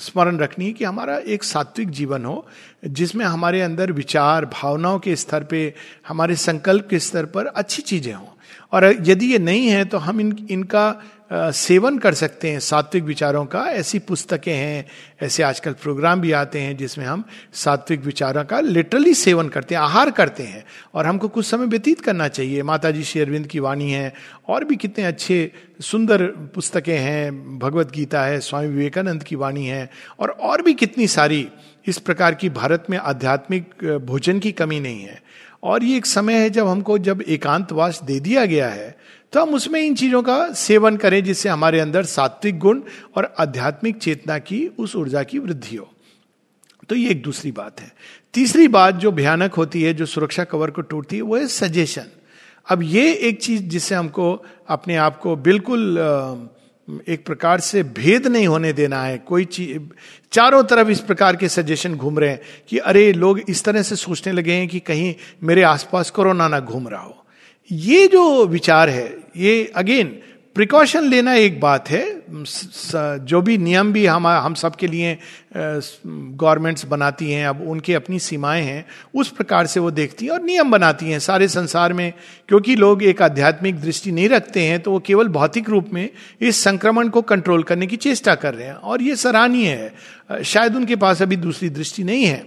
स्मरण 0.00 0.38
रखनी 0.38 0.64
है 0.64 0.72
कि 0.72 0.84
हमारा 0.84 1.16
एक 1.16 1.44
सात्विक 1.44 1.90
जीवन 1.90 2.24
हो, 2.24 2.46
जिसमें 2.84 3.24
हमारे 3.24 3.60
अंदर 3.60 3.92
विचार, 3.92 4.44
भावनाओं 4.44 4.98
के 4.98 5.16
स्तर 5.16 5.44
पे, 5.44 5.74
हमारे 6.08 6.36
संकल्प 6.36 6.88
के 6.88 6.98
स्तर 6.98 7.26
पर 7.26 7.46
अच्छी 7.46 7.82
चीज़ें 7.82 8.12
हों। 8.14 8.33
और 8.74 8.84
यदि 9.00 9.26
ये 9.26 9.38
नहीं 9.38 9.66
है 9.68 9.84
तो 9.84 9.98
हम 9.98 10.20
इन, 10.20 10.46
इनका 10.50 11.02
सेवन 11.32 11.98
कर 11.98 12.14
सकते 12.14 12.50
हैं 12.50 12.60
सात्विक 12.60 13.04
विचारों 13.04 13.44
का। 13.46 13.60
ऐसी 13.72 13.98
पुस्तकें 13.98 14.54
हैं 14.54 14.86
ऐसे 15.24 15.42
आजकल 15.42 15.72
प्रोग्राम 15.72 16.20
भी 16.20 16.32
आते 16.32 16.60
हैं 16.60 16.76
जिसमें 16.76 17.04
हम 17.06 17.24
सात्विक 17.54 18.00
विचारों 18.00 18.44
का 18.44 18.60
लिटरली 18.60 19.14
सेवन 19.14 19.48
करते 19.48 19.74
हैं, 19.74 19.82
आहार 19.82 20.10
करते 20.10 20.42
हैं 20.42 20.64
और 20.94 21.06
हमको 21.06 21.28
कुछ 21.28 21.46
समय 21.46 21.66
व्यतीत 21.66 22.00
करना 22.00 22.28
चाहिए। 22.28 22.62
माता 22.62 22.90
जी 22.90 23.04
श्री 23.04 23.20
अरविंद 23.20 23.46
की 23.46 23.58
वाणी 23.58 23.90
है 23.90 24.12
और 24.48 24.64
भी 24.64 24.76
कितने 24.76 25.04
अच्छे 25.04 25.50
सुंदर 25.80 26.26
पुस्तकें 26.54 26.98
हैं, 26.98 27.58
भगवत 27.58 27.92
गीता 27.92 28.22
है, 28.22 28.40
स्वामी 28.40 28.68
विवेकानंद 28.68 29.22
की 29.22 29.36
वाणी 29.36 29.66
है 29.66 29.90
और 30.20 30.30
और 30.30 30.62
भी 30.62 30.74
कितनी 30.74 31.06
सारी 31.08 31.48
इस 31.86 31.98
प्रकार 31.98 32.34
की 32.34 32.48
भारत 32.50 32.86
में 32.90 32.98
आध्यात्मिक 32.98 33.84
भोजन 34.06 34.38
की 34.38 34.52
कमी 34.52 34.80
नहीं 34.80 35.02
है। 35.02 35.22
और 35.62 35.84
ये 35.84 35.96
एक 35.96 36.06
समय 36.06 36.34
है 36.34 36.50
जब 36.50 36.66
हमको 36.66 36.98
जब 36.98 37.22
एकांतवास 37.28 38.00
दे 38.04 38.20
दिया 38.20 38.44
गया 38.44 38.68
है 38.68 38.96
तो 39.32 39.42
हम 39.42 39.54
उसमें 39.54 39.80
इन 39.80 39.94
चीज़ों 39.94 40.22
का 40.22 40.52
सेवन 40.52 40.96
करें 40.96 41.22
जिससे 41.24 41.48
हमारे 41.48 41.78
अंदर 41.80 42.02
सात्विक 42.04 42.58
गुण 42.58 42.80
और 43.16 43.34
आध्यात्मिक 43.38 43.96
चेतना 43.98 44.38
की 44.38 44.66
उस 44.78 44.94
ऊर्जा 44.96 45.13
की 45.22 45.38
वृद्धि 45.38 45.76
हो। 45.76 45.90
तो 46.88 46.94
ये 46.94 47.10
एक 47.10 47.22
दूसरी 47.22 47.52
बात 47.52 47.80
है। 47.80 47.92
तीसरी 48.34 48.68
बात 48.68 48.94
जो 48.94 49.12
भयानक 49.12 49.54
होती 49.54 49.82
है, 49.82 49.94
जो 49.94 50.06
सुरक्षा 50.06 50.44
कवर 50.44 50.70
को 50.70 50.82
टूटती 50.82 51.16
है, 51.16 51.22
वो 51.22 51.36
है 51.36 51.46
सजेशन 51.46 52.04
अब 52.68 52.82
ये 52.82 53.14
एक 53.14 53.42
चीज़ 53.42 53.62
जिससे 53.62 53.94
हमको 53.94 54.44
अपने 54.68 54.96
आप 54.96 55.18
को 55.18 55.36
बिल्कुल 55.36 55.98
एक 57.08 57.26
प्रकार 57.26 57.60
से 57.60 57.82
भेद 57.82 58.26
नहीं 58.26 58.46
होने 58.46 58.72
देना 58.72 59.02
है। 59.02 59.18
कोई 59.18 59.44
चीज़ 59.44 59.78
चारों 60.32 60.64
तरफ़ 60.64 60.88
इस 60.88 61.00
प्रकार 61.00 61.36
के 61.36 61.48
सजेशन 61.48 61.94
घूम 61.94 62.18
रहे 62.18 62.30
हैं 62.30 62.40
कि 62.68 62.78
अरे, 62.78 63.12
लोग 63.12 63.40
इस 63.48 63.64
तरह 63.64 63.82
से 63.82 63.96
सोचने 63.96 64.32
लगे 64.32 64.52
हैं 64.52 64.68
कि 64.68 64.80
कहीं 64.80 65.14
मेरे 65.42 65.62
आसपास 65.62 66.10
कोरोना 66.10 66.48
ना 66.48 66.60
घूम 66.60 66.88
रहा 66.88 67.02
हो। 67.02 67.26
ये 67.72 68.06
जो 68.08 68.46
विचार 68.46 68.90
है, 68.90 69.16
ये 69.36 69.72
अगेन 69.76 70.20
प्रिकॉशन 70.56 71.04
लेना 71.04 71.32
एक 71.34 71.58
बात 71.60 71.88
है। 71.90 72.04
जो 73.26 73.40
भी 73.42 73.56
नियम 73.58 73.92
भी 73.92 74.04
हम 74.06 74.26
हम 74.26 74.54
सब 74.54 74.76
के 74.76 74.86
लिए 74.86 75.16
गवर्नमेंट्स 75.56 76.84
बनाती 76.86 77.30
हैं, 77.30 77.46
अब 77.46 77.62
उनकी 77.68 77.94
अपनी 77.94 78.18
सीमाएँ 78.18 78.62
हैं, 78.62 78.84
उस 79.14 79.30
प्रकार 79.30 79.66
से 79.66 79.80
वो 79.80 79.90
देखती 79.90 80.24
हैं 80.24 80.32
और 80.32 80.42
नियम 80.42 80.70
बनाती 80.70 81.10
हैं 81.10 81.18
सारे 81.18 81.48
संसार 81.48 81.92
में। 81.92 82.12
क्योंकि 82.48 82.76
लोग 82.76 83.02
एक 83.02 83.22
आध्यात्मिक 83.22 83.80
दृष्टि 83.80 84.12
नहीं 84.12 84.28
रखते 84.28 84.62
हैं 84.62 84.80
तो 84.80 84.92
वो 84.92 84.98
केवल 85.00 85.28
भौतिक 85.28 85.70
रूप 85.70 85.88
में 85.92 86.08
इस 86.40 86.62
संक्रमण 86.62 87.08
को 87.08 87.22
कंट्रोल 87.22 87.62
करने 87.62 87.86
की 87.86 87.96
चेष्टा 87.96 88.34
कर 88.34 88.54
रहे 88.54 88.66
हैं। 88.66 88.74
और 88.74 89.02
ये 89.02 89.16
सराहनीय 89.16 89.68
है। 89.68 90.42
शायद 90.44 90.76
उनके 90.76 90.96
पास 90.96 91.22
अभी 91.22 91.36
दूसरी 91.36 91.68
दृष्टि 91.70 92.04
नहीं 92.04 92.24
है। 92.24 92.44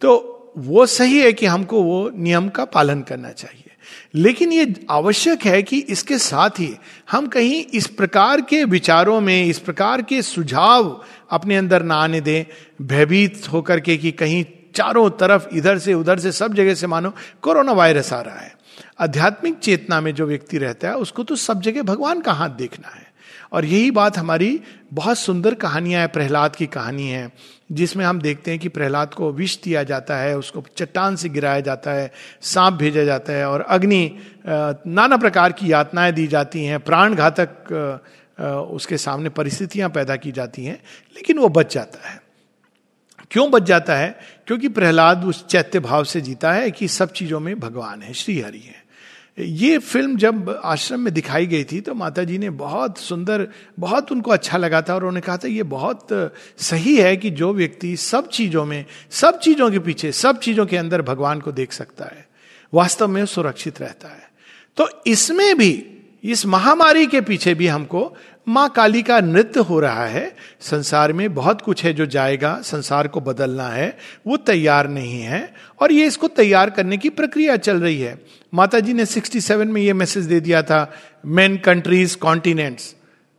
तो 0.00 0.52
वो 0.58 0.86
सही 0.86 1.18
है 1.18 1.32
कि 1.32 1.46
हमको 1.46 1.82
वो 1.82 2.10
नियम 2.16 2.48
का 2.48 2.64
पालन 2.64 3.00
करना 3.02 3.30
चाहिए। 3.30 3.69
लेकिन 4.14 4.52
ये 4.52 4.74
आवश्यक 4.90 5.42
है 5.42 5.62
कि 5.62 5.78
इसके 5.78 6.18
साथ 6.18 6.50
ही 6.50 6.76
हम 7.10 7.26
कहीं 7.26 7.64
इस 7.64 7.86
प्रकार 7.86 8.40
के 8.40 8.64
विचारों 8.64 9.20
में, 9.20 9.44
इस 9.46 9.58
प्रकार 9.58 10.02
के 10.02 10.22
सुझाव 10.22 11.04
अपने 11.30 11.56
अंदर 11.56 11.82
ना 11.82 11.94
आने 11.94 12.20
दें, 12.20 12.44
भयभीत 12.86 13.42
होकर 13.52 13.80
के 13.80 13.96
कि 13.96 14.12
कहीं 14.12 14.44
चारों 14.74 15.10
तरफ़, 15.10 15.48
इधर 15.52 15.78
से 15.78 15.94
उधर 15.94 16.18
से 16.18 16.32
सब 16.32 16.54
जगह 16.54 16.74
से 16.74 16.86
मानो 16.86 17.14
कोरोना 17.42 17.72
वायरस 17.72 18.12
आ 18.12 18.20
रहा 18.20 18.38
है। 18.38 18.56
आध्यात्मिक 19.00 19.58
चेतना 19.58 20.00
में 20.00 20.14
जो 20.14 20.26
व्यक्ति 20.26 20.58
रहता 20.58 20.88
है, 20.88 20.94
उसको 20.94 21.22
तो 21.22 21.36
सब 21.36 21.60
जगह 21.60 21.82
भगवान 21.82 22.20
का 22.20 22.32
हाथ 22.32 22.50
देखना 22.50 22.88
है। 22.88 23.09
और 23.52 23.64
यही 23.64 23.90
बात 23.90 24.18
हमारी 24.18 24.60
बहुत 24.92 25.18
सुंदर 25.18 25.54
कहानियाँ 25.54 26.00
है, 26.00 26.06
प्रहलाद 26.06 26.56
की 26.56 26.66
कहानी 26.66 27.08
है, 27.08 27.30
जिसमें 27.72 28.04
हम 28.04 28.20
देखते 28.20 28.50
हैं 28.50 28.60
कि 28.60 28.68
प्रहलाद 28.68 29.14
को 29.14 29.32
विष 29.32 29.56
दिया 29.62 29.82
जाता 29.82 30.16
है, 30.16 30.36
उसको 30.38 30.64
चट्टान 30.76 31.16
से 31.16 31.28
गिराया 31.28 31.60
जाता 31.60 31.90
है, 31.90 32.10
सांप 32.42 32.74
भेजा 32.74 33.04
जाता 33.04 33.32
है 33.32 33.48
और 33.48 33.60
अग्नि 33.60 34.16
नाना 34.46 35.16
प्रकार 35.16 35.52
की 35.52 35.72
यातनाएँ 35.72 36.12
दी 36.12 36.26
जाती 36.26 36.64
हैं 36.64 36.80
प्राण 36.80 37.14
घातक 37.14 38.00
उसके 38.72 38.96
सामने 38.98 39.28
परिस्थितियाँ 39.28 39.88
पैदा 39.90 40.16
की 40.16 40.32
जाती 40.32 40.64
हैं, 40.64 40.80
लेकिन 41.16 41.38
वो 41.38 41.48
बच 41.48 41.74
जाता 41.74 42.08
है। 42.08 42.20
क्यों 43.30 43.50
बच 43.50 43.62
जाता 43.62 43.96
है? 43.96 44.18
क्योंकि 44.46 44.68
प्रहलाद 44.68 45.24
उस 45.24 45.46
चैत्य 45.46 45.80
भाव 45.80 46.04
से 46.04 46.20
जीता 46.20 46.52
है 46.52 46.70
कि 46.70 46.88
सब 46.88 47.12
चीज़ों 47.12 47.40
में 47.40 47.58
भगवान 47.60 48.02
है, 48.02 48.12
श्रीहरि 48.12 48.58
है। 48.58 48.79
ये 49.40 49.78
फ़िल्म 49.78 50.16
जब 50.16 50.48
आश्रम 50.64 51.00
में 51.00 51.12
दिखाई 51.14 51.46
गई 51.46 51.64
थी 51.64 51.80
तो 51.80 51.94
माता 51.94 52.24
जी 52.24 52.38
ने 52.38 52.50
बहुत 52.50 52.98
सुंदर, 52.98 53.46
बहुत 53.78 54.12
उनको 54.12 54.30
अच्छा 54.30 54.58
लगा 54.58 54.80
था 54.82 54.94
और 54.94 55.00
उन्होंने 55.00 55.20
कहा 55.20 55.36
था, 55.36 55.48
ये 55.48 55.62
बहुत 55.62 56.08
सही 56.58 56.96
है 56.96 57.16
कि 57.16 57.30
जो 57.30 57.52
व्यक्ति 57.52 57.96
सब 57.96 58.28
चीज़ों 58.28 58.64
में, 58.64 58.84
सब 59.10 59.38
चीज़ों 59.38 59.70
के 59.70 59.78
पीछे, 59.78 60.12
सब 60.12 60.38
चीज़ों 60.38 60.66
के 60.66 60.76
अंदर 60.76 61.02
भगवान 61.02 61.40
को 61.40 61.52
देख 61.52 61.72
सकता 61.72 62.04
है, 62.04 62.26
वास्तव 62.72 63.08
में 63.08 63.24
सुरक्षित 63.26 63.80
रहता 63.80 64.08
है। 64.08 64.28
तो 64.76 64.88
इसमें 65.06 65.56
भी 65.58 65.72
इस 66.24 66.46
महामारी 66.46 67.06
के 67.06 67.20
पीछे 67.20 67.54
भी 67.54 67.66
हमको 67.66 68.16
माँ 68.48 68.68
काली 68.68 69.02
का 69.02 69.20
नृत्य 69.20 69.60
हो 69.60 69.80
रहा 69.80 70.06
है। 70.06 70.36
संसार 70.60 71.12
में 71.12 71.34
बहुत 71.34 71.60
कुछ 71.60 71.84
है 71.84 71.92
जो 71.92 72.06
जाएगा, 72.06 72.60
संसार 72.64 73.08
को 73.08 73.20
बदलना 73.20 73.68
है, 73.68 73.98
वो 74.26 74.36
तैयार 74.36 74.88
नहीं 74.88 75.22
है। 75.22 75.54
और 75.80 75.92
ये 75.92 76.06
इसको 76.06 76.28
तैयार 76.28 76.70
करने 76.70 76.96
की 76.96 77.08
प्रक्रिया 77.08 77.56
चल 77.56 77.80
रही 77.80 78.00
है। 78.00 78.24
माता 78.54 78.80
जी 78.80 78.92
ने 78.92 79.06
67 79.06 79.68
में 79.68 79.82
ये 79.82 79.92
मैसेज 79.92 80.24
दे 80.24 80.40
दिया 80.40 80.62
था 80.62 80.92
मेन 81.26 81.56
कंट्रीज़ 81.56 82.16
कॉन्टिनेंट्स 82.16 82.96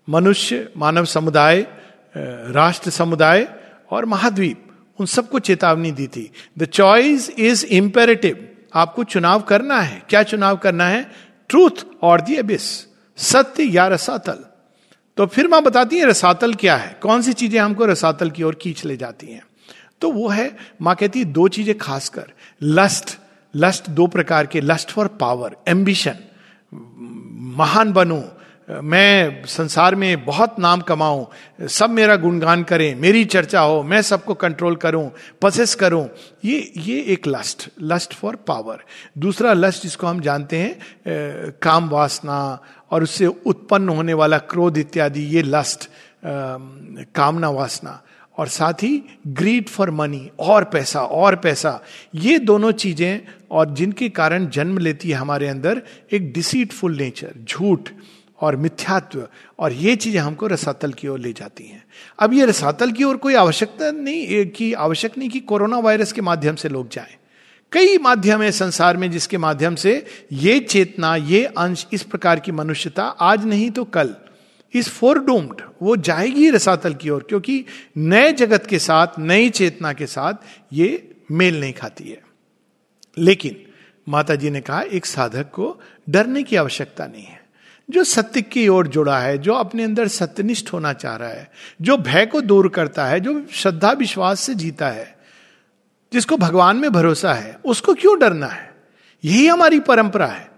मनुष्य, 0.10 0.70
मानव 0.78 1.06
समुदाय 1.06 1.68
राष्ट्र 2.52 2.90
समुदाय 2.90 3.48
और 3.92 4.06
महाद्वीप, 4.06 4.66
उन 5.00 5.06
सबको 5.06 5.40
चेतावनी 5.40 5.92
दी 5.92 6.08
थी। 6.08 6.32
द 6.58 6.66
चॉइस 6.66 7.30
इज़ 7.40 7.66
इंपेरेटिव 7.66 8.48
आपको 8.74 9.04
चुनाव 9.04 9.42
करना 9.42 9.80
है। 9.82 10.04
क्या 10.10 10.24
चुनाव 10.24 10.58
करना 10.58 10.88
है? 10.88 11.31
ट्रूथ 11.52 11.86
और 12.02 12.22
दी 12.22 12.36
एबिस 12.36 12.64
सत्य 13.18 13.64
या 13.64 13.88
रसातल 13.88 14.46
तो 15.18 15.26
फिर 15.26 15.48
माँ 15.48 15.62
बताती 15.64 15.98
है 15.98 16.06
रसातल 16.06 16.54
क्या 16.54 16.76
है? 16.76 17.00
कौन 17.02 17.22
सी 17.22 17.34
चीज़ें 17.34 17.60
हमको 17.60 17.86
रसातल 17.86 18.30
की 18.32 18.44
ओर 18.44 18.56
खींच 18.56 18.86
ले 18.86 18.98
जाती 18.98 19.28
हैं? 19.28 19.44
तो 20.02 20.12
वो 20.12 20.28
है, 20.28 20.58
माँ 20.82 20.96
कहती 20.96 21.20
है 21.20 21.26
दो 21.26 21.48
चीज़ें 21.48 21.78
खासकर 21.78 22.32
लस्ट 22.64 23.18
लस्ट 23.56 23.90
दो 23.90 24.08
प्रकार 24.08 24.46
के 24.46 24.62
लस्ट 24.62 24.92
फॉर 24.92 25.08
पावर 25.08 25.56
एम्बिशन 25.68 26.16
महान 27.58 27.92
बनूं 27.94 28.22
मैं 28.68 29.46
संसार 29.46 29.96
में 29.96 30.26
बहुत 30.26 30.60
नाम 30.60 30.82
कमाऊं, 30.82 31.26
सब 31.68 31.90
मेरा 31.90 32.16
गुणगान 32.16 32.64
करें, 32.64 32.96
मेरी 32.96 33.24
चर्चा 33.26 33.62
हो, 33.62 33.82
मैं 33.84 34.02
सबको 34.02 34.34
कंट्रोल 34.34 34.76
करूँ 34.76 35.10
पसेस 35.42 35.74
करूँ, 35.76 36.08
ये 36.46 36.72
ये 36.78 37.00
एक 37.14 37.28
लस्ट 37.28 37.68
लस्ट 37.82 38.14
फॉर 38.14 38.36
पावर 38.48 38.84
दूसरा 39.18 39.54
लस्ट 39.54 39.84
जिसको 39.84 40.08
हम 40.08 40.20
जानते 40.20 40.58
हैं 40.58 41.52
काम 41.62 41.90
वासना 41.90 42.38
और 42.92 43.04
उससे 43.04 43.26
उत्पन्न 43.26 43.90
होने 43.90 44.14
वाला 44.14 44.38
क्रोध 44.38 44.78
इत्यादि, 44.78 45.22
ये 45.26 45.42
लस्ट 45.42 45.90
कामना 47.16 47.50
वासना। 47.50 48.02
और 48.38 48.48
साथ 48.48 48.84
ही 48.84 49.04
ग्रीड 49.28 49.70
फॉर 49.70 49.90
मनी 49.92 50.30
और 50.40 50.64
पैसा 50.64 51.02
और 51.02 51.36
पैसा। 51.36 51.80
ये 52.16 52.38
दोनों 52.40 52.72
चीज़ें 52.74 53.22
और 53.52 53.74
जिनके 53.76 54.10
कारण 54.10 54.48
जन्म 54.50 54.78
लेती 54.78 55.10
है 55.10 55.16
हमारे 55.16 55.48
अंदर 55.48 55.82
एक 56.14 56.32
डिसीटफुल 56.34 56.96
नेचर 56.98 57.34
झूठ। 57.44 57.90
और 58.42 58.56
मिथ्यात्व, 58.56 59.28
और 59.60 59.74
ये 59.74 59.96
चीज़ें 59.96 60.20
हमको 60.20 60.48
रसातल 60.48 60.94
की 60.94 61.08
ओर 61.08 61.20
ले 61.20 61.34
जाती 61.34 61.64
हैं। 61.64 61.84
अब 62.20 62.34
ये 62.34 62.46
रसातल 62.46 62.92
की 62.92 63.04
ओर 63.04 63.18
कोई 63.18 63.36
आवश्यकता 63.36 63.92
नहीं 63.92 64.46
कि 64.48 64.72
आवश्यक 64.74 65.18
नहीं 65.18 65.30
कि 65.30 65.40
कोरोना 65.42 65.80
वायरस 65.80 66.12
के 66.12 66.22
माध्यम 66.22 66.56
से 66.56 66.70
लोग 66.70 66.90
जाएँ। 66.90 67.16
कई 67.72 67.98
माध्यम 67.98 68.42
है 68.42 68.52
संसार 68.52 68.98
में 68.98 69.10
जिसके 69.12 69.38
माध्यम 69.38 69.76
से 69.76 69.94
ये 70.34 70.60
चेतना, 70.60 71.16
ये 71.16 71.46
अंश, 71.46 71.86
इस 71.94 72.04
प्रकार 72.04 72.40
की 72.40 72.52
मनुष्यता 72.52 73.04
आज 73.04 73.46
नहीं 73.46 73.70
तो 73.72 73.84
कल, 73.86 74.16
इस 74.74 74.90
फोर 74.90 75.20
डूम्ड 75.20 75.62
वो 75.82 75.96
जाएगी 75.98 76.50
रसातल 76.50 76.94
की 76.94 77.10
ओर, 77.10 77.26
क्योंकि 77.30 77.64
नए 77.98 78.32
जगत 78.34 78.66
के 78.66 78.80
साथ, 78.80 79.20
नई 79.20 79.50
चेतना 79.50 79.94
के 79.94 80.08
साथ 80.08 80.34
ये 80.74 81.10
मेल 81.32 81.60
नहीं 81.60 81.74
खाती 81.74 82.10
है। 82.10 82.22
लेकिन 83.18 83.56
माता 84.08 84.36
जी 84.36 84.50
ने 84.50 84.62
कहा, 84.62 84.82
एक 84.82 85.06
साधक 85.06 85.50
को 85.52 85.80
डरने 86.10 86.44
की 86.44 86.56
आवश्यकता 86.56 87.06
नहीं 87.06 87.24
है। 87.24 87.41
जो 87.90 88.04
सत्य 88.04 88.42
की 88.42 88.68
ओर 88.68 88.88
जुड़ा 88.88 89.20
है, 89.20 89.38
जो 89.38 89.54
अपने 89.54 89.84
अंदर 89.84 90.08
सत्यनिष्ठ 90.08 90.74
होना 90.74 90.94
चाह 90.94 91.16
रहा 91.16 91.30
है, 91.30 91.52
जो 91.82 91.98
भय 91.98 92.26
को 92.26 92.42
दूर 92.42 92.70
करता 92.70 93.06
है, 93.06 93.20
जो 93.20 93.46
श्रद्धा 93.52 93.92
विश्वास 93.92 94.40
से 94.40 94.56
जीता 94.56 94.90
है, 94.90 95.18
जिसको 96.14 96.38
भगवान 96.38 96.78
में 96.78 96.92
भरोसा 96.92 97.34
है, 97.34 97.60
उसको 97.66 97.94
क्यों 97.94 98.20
डरना 98.20 98.48
है? 98.48 98.76
यही 99.26 99.48
हमारी 99.48 99.80
परंपरा 99.80 100.26
है। 100.26 100.52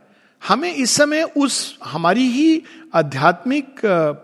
हमें 0.48 0.76
इस 0.76 0.92
समय 0.92 1.24
उस 1.24 1.80
हमारी 1.86 2.24
ही 2.24 2.64
आध्यात्मिक 2.94 3.76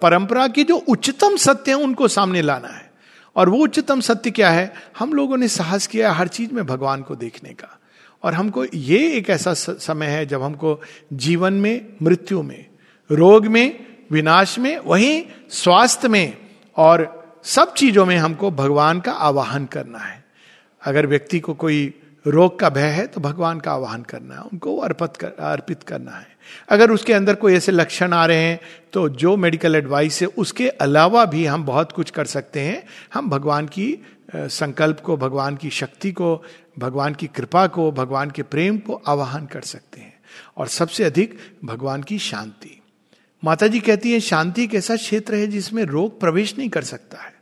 परंपरा 0.01 0.48
के 0.48 0.63
जो 0.63 0.75
उच्चतम 0.75 1.36
सत्य 1.36 1.72
हैं, 1.72 1.84
उनको 1.84 2.08
सामने 2.08 2.41
लाना 2.41 2.68
है। 2.68 2.94
और 3.36 3.50
वो 3.50 3.58
उच्चतम 3.58 4.00
सत्य 4.00 4.32
क्या 4.32 4.50
है? 4.50 4.74
हम 5.00 5.13
लोगों 5.13 5.38
ने 5.38 5.48
साहस 5.48 5.88
किया 5.88 6.12
हर 6.12 6.27
चीज़ 6.27 6.53
में 6.53 6.65
भगवान 6.65 7.01
को 7.01 7.15
देखने 7.15 7.50
का। 7.50 7.79
और 8.24 8.34
हमको 8.34 8.65
ये 8.65 9.13
एक 9.13 9.29
ऐसा 9.29 9.53
समय 9.53 10.06
है 10.06 10.25
जब 10.25 10.44
हमको 10.44 10.82
जीवन 11.13 11.53
में, 11.53 11.88
मृत्यु 12.01 12.44
में 12.44 12.68
रोग 13.10 13.46
में 13.46 13.86
विनाश 14.12 14.58
में 14.60 14.78
वहीं 14.78 15.24
स्वास्थ्य 15.50 16.08
में 16.08 16.38
और 16.78 17.08
सब 17.44 17.74
चीज़ों 17.74 18.06
में 18.06 18.18
हमको 18.18 18.51
भगवान 18.51 19.00
का 19.00 19.12
आवाहन 19.12 19.66
करना 19.66 20.00
है। 20.00 20.24
अगर 20.82 21.08
व्यक्ति 21.08 21.39
को 21.39 21.54
कोई 21.54 21.94
रोग 22.25 22.60
का 22.60 22.70
भय 22.70 22.89
है 22.89 23.06
तो 23.08 23.22
भगवान 23.22 23.60
का 23.60 23.72
आवाहन 23.72 24.01
करना 24.01 24.36
है 24.36 24.42
उनको 24.42 24.75
अर्पित 24.78 25.18
कर, 25.18 25.28
अर्पित 25.28 25.84
करना 25.84 26.12
है। 26.12 26.28
अगर 26.70 26.92
उसके 26.92 27.13
अंदर 27.13 27.36
कोई 27.36 27.54
ऐसे 27.54 27.72
लक्षण 27.72 28.13
आ 28.13 28.25
रहे 28.25 28.44
हैं 28.44 28.60
तो 28.94 29.08
जो 29.10 29.36
मेडिकल 29.38 29.75
एडवाइस 29.75 30.22
है 30.22 30.28
उसके 30.28 30.68
अलावा 30.70 31.25
भी 31.25 31.46
हम 31.46 31.66
बहुत 31.66 31.92
कुछ 31.92 32.10
कर 32.10 32.25
सकते 32.25 32.60
हैं। 32.60 32.84
हम 33.13 33.30
भगवान 33.30 33.68
की 33.68 33.96
संकल्प 34.36 35.00
को 35.00 35.18
भगवान 35.18 35.56
की 35.56 35.70
शक्ति 35.70 36.12
को 36.12 36.44
भगवान 36.80 37.13
की 37.13 37.28
कृपा 37.28 37.68
को 37.68 37.92
भगवान 37.92 38.32
के 38.32 38.44
प्रेम 38.44 38.78
को 38.78 39.01
आवाहन 39.08 39.46
कर 39.46 39.62
सकते 39.62 40.01
हैं। 40.01 40.13
और 40.58 40.68
सबसे 40.68 41.04
अधिक 41.04 41.38
भगवान 41.66 42.04
की 42.04 42.20
शांति। 42.20 42.75
माता 43.43 43.67
जी 43.67 43.79
कहती 43.79 44.12
है, 44.12 44.19
शांति 44.19 44.63
एक 44.63 44.75
ऐसा 44.75 44.96
क्षेत्र 44.96 45.36
है 45.36 45.48
जिसमें 45.48 45.84
रोग 45.84 46.19
प्रवेश 46.19 46.58
नहीं 46.58 46.69
कर 46.69 46.84
सकता 46.84 47.17
है। 47.17 47.34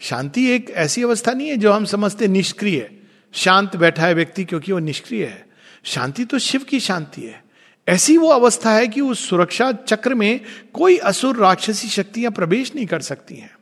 शांति 0.00 0.46
एक 0.46 0.70
ऐसी 0.70 1.02
अवस्था 1.02 1.32
नहीं 1.32 1.48
है 1.48 1.56
जो 1.56 1.72
हम 1.72 1.84
समझते 1.84 2.28
निष्क्रिय 2.28 2.90
शांत 3.32 3.76
बैठा 3.76 4.06
है 4.06 4.14
व्यक्ति 4.14 4.44
क्योंकि 4.44 4.72
वो 4.72 4.78
निष्क्रिय 4.78 5.24
है। 5.24 5.46
शांति 5.84 6.24
तो 6.24 6.38
शिव 6.38 6.62
की 6.62 6.80
शांति 6.80 7.22
है। 7.22 7.44
ऐसी 7.88 8.16
वो 8.16 8.28
अवस्था 8.28 8.72
है 8.72 8.88
कि 8.88 9.00
उस 9.00 9.28
सुरक्षा 9.28 9.72
चक्र 9.72 10.14
में 10.14 10.40
कोई 10.72 10.96
असुर 10.96 11.36
राक्षसी 11.36 11.88
शक्तियाँ 11.88 12.32
प्रवेश 12.32 12.74
नहीं 12.74 12.86
कर 12.86 13.00
सकती 13.00 13.36
हैं। 13.36 13.54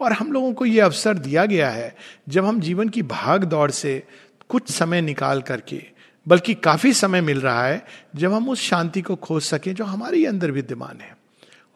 और 0.00 0.12
हम 0.12 0.32
लोगों 0.32 0.52
को 0.52 0.66
यह 0.66 0.84
अवसर 0.84 1.14
दिया 1.14 1.46
गया 1.46 1.70
है, 1.70 1.96
जब 2.28 2.44
हम 2.44 2.60
जीवन 2.60 2.88
की 2.88 3.02
भाग 3.02 3.44
दौड़ 3.44 3.70
से 3.70 4.02
कुछ 4.48 4.70
समय 4.70 5.00
निकाल 5.00 5.42
करके 5.42 5.95
बल्कि 6.26 6.54
काफ़ी 6.54 6.92
समय 6.92 7.20
मिल 7.20 7.40
रहा 7.40 7.64
है 7.64 7.84
जब 8.16 8.32
हम 8.32 8.48
उस 8.48 8.60
शांति 8.60 9.02
को 9.02 9.16
खोज 9.16 9.42
सकें 9.42 9.74
जो 9.74 9.84
हमारे 9.84 10.24
अंदर 10.26 10.50
विद्यमान 10.50 11.00
है। 11.00 11.16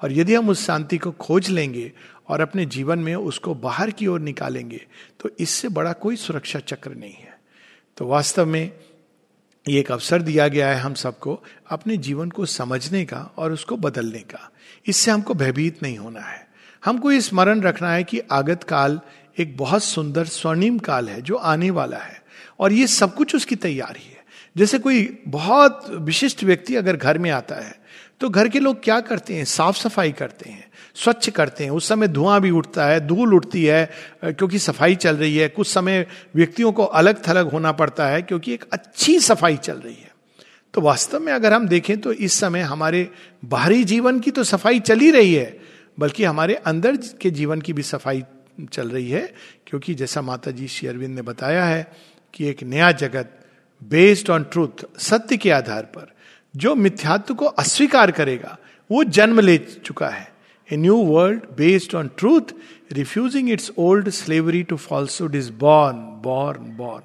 और 0.00 0.12
यदि 0.12 0.34
हम 0.34 0.48
उस 0.48 0.64
शांति 0.66 0.98
को 0.98 1.10
खोज 1.10 1.48
लेंगे 1.48 1.92
और 2.28 2.40
अपने 2.40 2.64
जीवन 2.66 2.98
में 2.98 3.14
उसको 3.14 3.54
बाहर 3.54 3.90
की 3.90 4.06
ओर 4.06 4.20
निकालेंगे 4.20 4.80
तो 5.20 5.30
इससे 5.40 5.68
बड़ा 5.68 5.92
कोई 5.92 6.16
सुरक्षा 6.16 6.58
चक्र 6.58 6.90
नहीं 6.90 7.12
है। 7.12 7.38
तो 7.96 8.06
वास्तव 8.06 8.46
में 8.46 8.72
ये 9.68 9.80
एक 9.80 9.90
अवसर 9.92 10.22
दिया 10.22 10.46
गया 10.48 10.68
है 10.68 10.76
हम 10.76 10.94
सबको 10.94 11.42
अपने 11.70 11.96
जीवन 11.96 12.30
को 12.30 12.46
समझने 12.46 13.04
का 13.04 13.18
और 13.36 13.52
उसको 13.52 13.76
बदलने 13.76 14.18
का। 14.18 14.50
इससे 14.86 15.10
हमको 15.10 15.34
भयभीत 15.34 15.82
नहीं 15.82 15.98
होना 15.98 16.20
है। 16.20 16.48
हमको 16.84 17.12
ये 17.12 17.20
स्मरण 17.20 17.60
रखना 17.60 17.92
है 17.92 18.04
कि 18.04 18.20
आगत 18.32 18.62
काल 18.62 19.00
एक 19.38 19.56
बहुत 19.56 19.84
सुंदर 19.84 20.24
स्वर्णिम 20.24 20.78
काल 20.78 21.08
है 21.08 21.20
जो 21.22 21.36
आने 21.36 21.70
वाला 21.70 21.98
है 21.98 22.22
और 22.60 22.72
ये 22.72 22.86
सब 22.86 23.14
कुछ 23.14 23.34
उसकी 23.34 23.56
तैयारी 23.56 24.08
है। 24.08 24.19
जैसे 24.56 24.78
कोई 24.78 25.08
बहुत 25.28 25.86
विशिष्ट 25.90 26.44
व्यक्ति 26.44 26.76
अगर 26.76 26.96
घर 26.96 27.18
में 27.18 27.30
आता 27.30 27.54
है 27.56 27.78
तो 28.20 28.28
घर 28.28 28.48
के 28.48 28.60
लोग 28.60 28.82
क्या 28.84 28.98
करते 29.00 29.34
हैं? 29.34 29.44
साफ़ 29.44 29.76
सफ़ाई 29.78 30.12
करते 30.12 30.50
हैं, 30.50 30.64
स्वच्छ 30.94 31.30
करते 31.30 31.64
हैं। 31.64 31.70
उस 31.70 31.88
समय 31.88 32.08
धुआँ 32.08 32.40
भी 32.40 32.50
उठता 32.50 32.86
है, 32.86 33.00
धूल 33.00 33.34
उठती 33.34 33.64
है 33.64 33.90
क्योंकि 34.24 34.58
सफ़ाई 34.58 34.94
चल 34.96 35.16
रही 35.16 35.36
है। 35.36 35.48
कुछ 35.48 35.66
समय 35.66 36.06
व्यक्तियों 36.34 36.72
को 36.72 36.84
अलग 36.84 37.22
थलग 37.28 37.50
होना 37.52 37.72
पड़ता 37.72 38.06
है, 38.06 38.20
क्योंकि 38.22 38.52
एक 38.54 38.64
अच्छी 38.72 39.18
सफ़ाई 39.20 39.56
चल 39.58 39.76
रही 39.76 39.94
है। 39.94 40.10
तो 40.74 40.80
वास्तव 40.80 41.20
में 41.20 41.32
अगर 41.32 41.52
हम 41.52 41.68
देखें 41.68 42.00
तो 42.00 42.12
इस 42.12 42.32
समय 42.32 42.60
हमारे 42.62 43.08
बाहरी 43.44 43.84
जीवन 43.84 44.20
की 44.20 44.30
तो 44.30 44.44
सफ़ाई 44.44 44.80
चल 44.80 45.00
ही 45.00 45.10
रही 45.10 45.34
है, 45.34 45.58
बल्कि 45.98 46.24
हमारे 46.24 46.54
अंदर 46.56 46.96
के 47.20 47.30
जीवन 47.30 47.60
की 47.60 47.72
भी 47.72 47.82
सफ़ाई 47.84 48.22
चल 48.72 48.90
रही 48.90 49.10
है, 49.10 49.32
क्योंकि 49.66 49.94
जैसा 49.94 50.22
माता 50.22 50.50
जी 50.50 50.68
श्री 50.68 50.88
अरविंद 50.88 51.14
ने 51.14 51.22
बताया 51.22 51.64
है 51.64 51.86
कि 52.34 52.48
एक 52.48 52.62
नया 52.62 52.92
जगत 52.94 53.36
बेस्ड 53.82 54.30
ऑन 54.30 54.44
ट्रूथ 54.44 54.98
सत्य 54.98 55.36
के 55.36 55.50
आधार 55.50 55.82
पर, 55.82 56.12
जो 56.56 56.74
मिथ्यात्व 56.74 57.34
को 57.34 57.44
अस्वीकार 57.44 58.10
करेगा, 58.10 58.58
वो 58.90 59.04
जन्म 59.04 59.40
ले 59.40 59.58
चुका 59.58 60.08
है। 60.08 60.32
A 60.72 60.76
new 60.76 60.96
world 60.96 61.40
based 61.56 61.94
on 61.94 62.10
truth 62.18 62.54
refusing 62.92 63.50
its 63.50 63.72
old 63.78 64.08
slavery 64.08 64.62
to 64.62 64.76
falsehood 64.76 65.34
is 65.34 65.52
born 65.52 65.96
born 66.22 66.76
born 66.76 67.02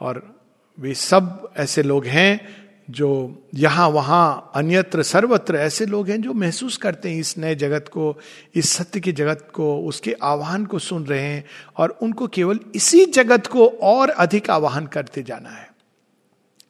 और 0.00 0.36
वे 0.80 0.94
सब 0.94 1.52
ऐसे 1.56 1.82
लोग 1.82 2.06
हैं 2.06 2.62
जो 2.90 3.42
यहाँ, 3.54 3.88
वहाँ, 3.88 4.52
अन्यत्र, 4.54 5.02
सर्वत्र 5.02 5.56
ऐसे 5.56 5.86
लोग 5.86 6.08
हैं 6.08 6.22
जो 6.22 6.32
महसूस 6.32 6.76
करते 6.76 7.10
हैं 7.10 7.20
इस 7.20 7.38
नए 7.38 7.54
जगत 7.54 7.88
को, 7.88 8.18
इस 8.54 8.72
सत्य 8.72 9.00
के 9.00 9.12
जगत 9.12 9.48
को, 9.54 9.78
उसके 9.80 10.16
आह्वान 10.22 10.66
को 10.66 10.78
सुन 10.78 11.04
रहे 11.04 11.20
हैं 11.20 11.44
और 11.76 11.98
उनको 12.02 12.26
केवल 12.26 12.60
इसी 12.74 13.04
जगत 13.04 13.46
को 13.46 13.66
और 13.66 14.08
अधिक 14.08 14.50
आह्वान 14.50 14.86
करते 14.86 15.22
जाना 15.22 15.50
है। 15.50 15.71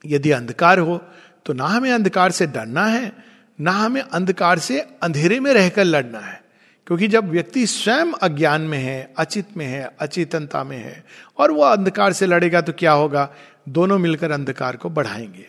यदि 0.06 0.30
अंधकार 0.30 0.78
हो 0.78 1.00
तो 1.46 1.52
ना 1.52 1.64
हमें 1.64 1.92
अंधकार 1.92 2.30
से 2.30 2.46
डरना 2.46 2.86
है, 2.86 3.12
ना 3.60 3.70
हमें 3.70 4.02
अंधकार 4.02 4.58
से 4.58 4.80
अंधेरे 4.80 5.40
में 5.40 5.52
रहकर 5.54 5.84
लड़ना 5.84 6.18
है। 6.18 6.42
क्योंकि 6.86 7.08
जब 7.08 7.28
व्यक्ति 7.28 7.66
स्वयं 7.66 8.12
अज्ञान 8.12 8.60
में 8.60 8.78
है, 8.78 9.14
अचित 9.18 9.56
में 9.56 9.66
है, 9.66 9.96
अचेतनता 10.00 10.64
में 10.64 10.76
है, 10.76 11.04
और 11.38 11.50
वह 11.50 11.72
अंधकार 11.72 12.12
से 12.12 12.26
लड़ेगा 12.26 12.60
तो 12.60 12.72
क्या 12.72 12.92
होगा? 12.92 13.28
दोनों 13.68 13.98
मिलकर 13.98 14.30
अंधकार 14.30 14.76
को 14.76 14.90
बढ़ाएँगे। 14.90 15.46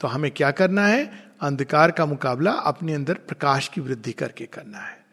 तो 0.00 0.08
हमें 0.08 0.30
क्या 0.30 0.50
करना 0.50 0.86
है? 0.86 1.24
अंधकार 1.40 1.90
का 1.90 2.06
मुकाबला 2.06 2.52
अपने 2.52 2.94
अंदर 2.94 3.14
प्रकाश 3.14 3.68
की 3.68 3.80
वृद्धि 3.80 4.12
करके 4.12 4.46
करना 4.46 4.78
है। 4.78 5.04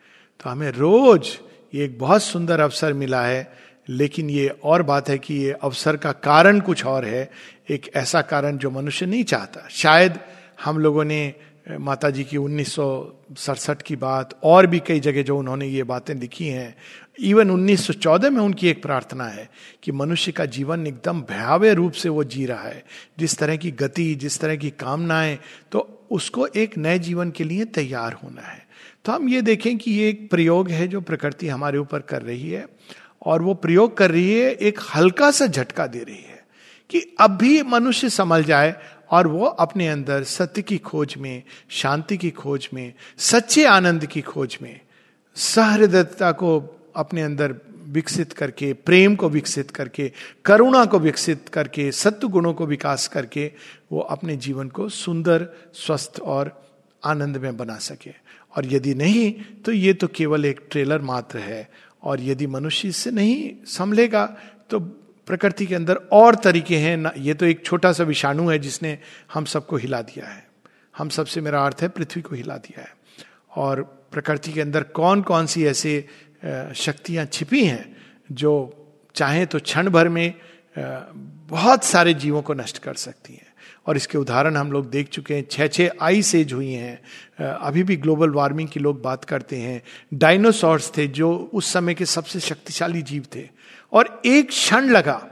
तो 0.44 0.50
हमें 0.50 0.70
रोज 0.70 1.40
ये 1.74 1.86
एक 1.86 2.00
बहुत 2.00 2.24
सुंदर 2.24 2.60
अवसर 2.60 2.94
मिला 2.94 3.22
है 3.22 3.69
लेकिन 3.90 4.30
ये 4.30 4.48
और 4.64 4.84
बात 4.84 5.10
है 5.10 5.18
कि 5.18 5.34
ये 5.34 5.52
अवसर 5.52 5.98
का 5.98 6.12
कारण 6.12 6.60
कुछ 6.60 6.86
और 6.86 7.06
है, 7.06 7.32
एक 7.70 7.92
ऐसा 7.96 8.22
कारण 8.22 8.58
जो 8.58 8.72
मनुष्य 8.72 9.06
नहीं 9.06 9.24
चाहता। 9.24 9.68
शायद 9.72 10.20
हम 10.64 10.78
लोगों 10.78 11.04
ने 11.04 11.34
माता 11.80 12.10
जी 12.10 12.24
की 12.24 12.38
उन्नीस 12.38 12.74
सौ 12.74 12.86
सड़सठ 13.38 13.82
की 13.82 13.96
बात, 13.96 14.40
और 14.44 14.68
भी 14.68 14.80
कई 14.80 15.00
जगह 15.00 15.24
जो 15.24 15.38
उन्होंने 15.38 15.68
ये 15.68 15.84
बातें 15.84 16.14
लिखी 16.16 16.48
हैं, 16.48 16.76
इवन 17.20 17.50
1914 17.50 18.30
में 18.30 18.42
उनकी 18.42 18.70
एक 18.70 18.82
प्रार्थना 18.82 19.26
है 19.26 19.50
कि 19.84 19.92
मनुष्य 19.92 20.32
का 20.32 20.46
जीवन 20.46 20.88
एकदम 20.88 21.22
भयावह 21.22 21.74
रूप 21.74 21.92
से 21.92 22.10
वो 22.10 22.24
जी 22.24 22.46
रहा 22.46 22.64
है। 22.64 22.84
जिस 23.20 23.38
तरह 23.38 23.56
की 23.56 23.72
गति, 23.72 24.16
जिस 24.16 24.40
तरह 24.40 24.56
की 24.56 24.70
कामनाएँ 24.70 25.38
तो 25.72 26.08
उसको 26.12 26.48
एक 26.48 26.78
नए 26.78 27.00
जीवन 27.00 27.32
के 27.32 27.44
लिए 27.44 27.66
तैयार 27.66 28.14
होना 28.14 28.42
है। 28.42 28.68
तो 29.06 29.12
हम 29.12 29.30
ये 29.30 29.42
देखें 29.42 29.78
कि 29.78 29.92
ये 29.92 30.10
एक 30.10 30.30
प्रयोग 30.30 30.70
है 30.70 30.88
जो 30.88 31.02
प्रकृति 31.02 31.48
हमारे 31.48 31.78
ऊपर 31.78 32.00
कर 32.00 32.22
रही 32.22 32.50
है। 32.50 32.66
और 33.26 33.42
वो 33.42 33.54
प्रयोग 33.54 33.98
कर 33.98 34.12
रही 34.12 34.40
है, 34.40 34.52
एक 34.52 34.80
हल्का 34.96 35.32
सा 35.32 35.46
झटका 35.46 35.88
दे 35.88 36.00
रही 36.00 36.16
है 36.16 36.46
कि 36.90 37.16
अब 37.20 37.38
भी 37.38 37.62
मनुष्य 37.64 38.10
संभल 38.10 38.44
जाए 38.44 38.76
और 39.12 39.28
वो 39.28 39.46
अपने 39.46 39.88
अंदर 39.88 40.24
सत्य 40.24 40.62
की 40.62 40.78
खोज 40.78 41.16
में, 41.18 41.44
शांति 41.70 42.18
की 42.18 42.30
खोज 42.32 42.70
में, 42.74 42.94
सच्चे 43.18 43.66
आनंद 43.66 44.06
की 44.06 44.22
खोज 44.22 44.58
में, 44.62 44.80
सहृदयता 45.36 46.32
को 46.32 46.60
अपने 46.96 47.22
अंदर 47.22 47.56
विकसित 47.88 48.34
करके, 48.34 48.74
प्रेम 48.74 49.16
को 49.16 49.30
विकसित 49.30 49.72
करके, 49.72 50.12
करुणा 50.46 50.86
को 50.86 51.00
विकसित 51.00 51.50
करके 51.50 51.92
सत्य 51.92 52.28
गुणों 52.28 52.54
को 52.54 52.66
विकास 52.66 53.08
करके 53.08 53.52
वो 53.92 54.00
अपने 54.00 54.36
जीवन 54.36 54.70
को 54.70 54.90
सुंदर, 54.90 55.48
स्वस्थ 55.74 56.20
और 56.20 56.62
आनंद 57.06 57.38
में 57.38 57.58
बना 57.58 57.78
सके। 57.78 58.12
और 58.58 58.66
यदि 58.66 58.94
नहीं 58.94 59.32
तो 59.66 59.72
ये 59.72 59.94
तो 59.94 60.08
केवल 60.08 60.46
एक 60.46 60.62
ट्रेलर 60.72 61.02
मात्र 61.02 61.40
है। 61.40 61.70
और 62.04 62.22
यदि 62.22 62.48
मनुष्य 62.48 62.88
इससे 62.88 63.12
नहीं 63.12 63.52
संभलेगा 63.68 64.26
तो 64.70 64.80
प्रकृति 64.80 65.66
के 65.66 65.76
अंदर 65.76 65.96
और 66.12 66.36
तरीके 66.36 66.78
हैं। 66.78 66.96
ना, 66.98 67.12
ये 67.18 67.34
तो 67.34 67.46
एक 67.46 67.66
छोटा 67.66 67.92
सा 67.92 68.04
विषाणु 68.04 68.50
है 68.50 68.60
जिसने 68.60 68.98
हम 69.34 69.46
सबको 69.46 69.78
हिला 69.78 70.02
दिया 70.02 70.28
है। 70.28 70.48
हम 70.98 71.10
सबसे 71.10 71.42
मेरा 71.42 71.66
अर्थ 71.66 71.82
है 71.82 71.88
पृथ्वी 71.88 72.22
को 72.22 72.36
हिला 72.36 72.58
दिया 72.58 72.82
है। 72.82 72.94
और 73.56 73.82
प्रकृति 74.12 74.54
के 74.54 74.62
अंदर 74.62 74.84
कौन 74.84 75.22
कौन 75.22 75.46
सी 75.46 75.66
ऐसे 75.66 75.94
शक्तियाँ 76.76 77.26
छिपी 77.26 77.64
हैं 77.66 77.96
जो 78.32 78.54
चाहे 79.16 79.46
तो 79.46 79.60
क्षण 79.60 79.90
भर 79.90 80.10
में 80.10 80.34
बहुत 81.50 81.84
सारे 81.84 82.14
जीवों 82.14 82.42
को 82.42 82.54
नष्ट 82.54 82.78
कर 82.78 82.94
सकती 82.94 83.34
हैं। 83.34 83.49
और 83.88 83.98
इसके 83.98 84.18
उदाहरण 84.18 84.56
हम 84.56 84.72
लोग 84.72 84.90
देख 84.90 85.08
चुके 85.08 85.34
हैं। 85.34 85.46
छः 85.52 85.68
छः 85.68 85.90
आई 86.02 86.22
सेज 86.22 86.54
हुई 86.54 86.72
हैं। 86.72 87.02
अभी 87.54 87.84
भी 87.84 87.96
ग्लोबल 87.96 88.30
वार्मिंग 88.30 88.70
की 88.70 88.80
लोग 88.80 89.02
बात 89.02 89.26
करते 89.26 89.56
हैं। 89.56 89.82
डायनासोर्स 90.14 90.92
थे 90.98 91.08
जो 91.08 91.50
उस 91.54 91.74
समय 91.74 91.94
के 91.94 92.06
सबसे 92.06 92.40
शक्तिशाली 92.40 93.02
जीव 93.02 93.26
थे। 93.36 93.48
और 93.94 94.22
एक 94.26 94.48
क्षण 94.48 94.90
लगा, 94.90 95.28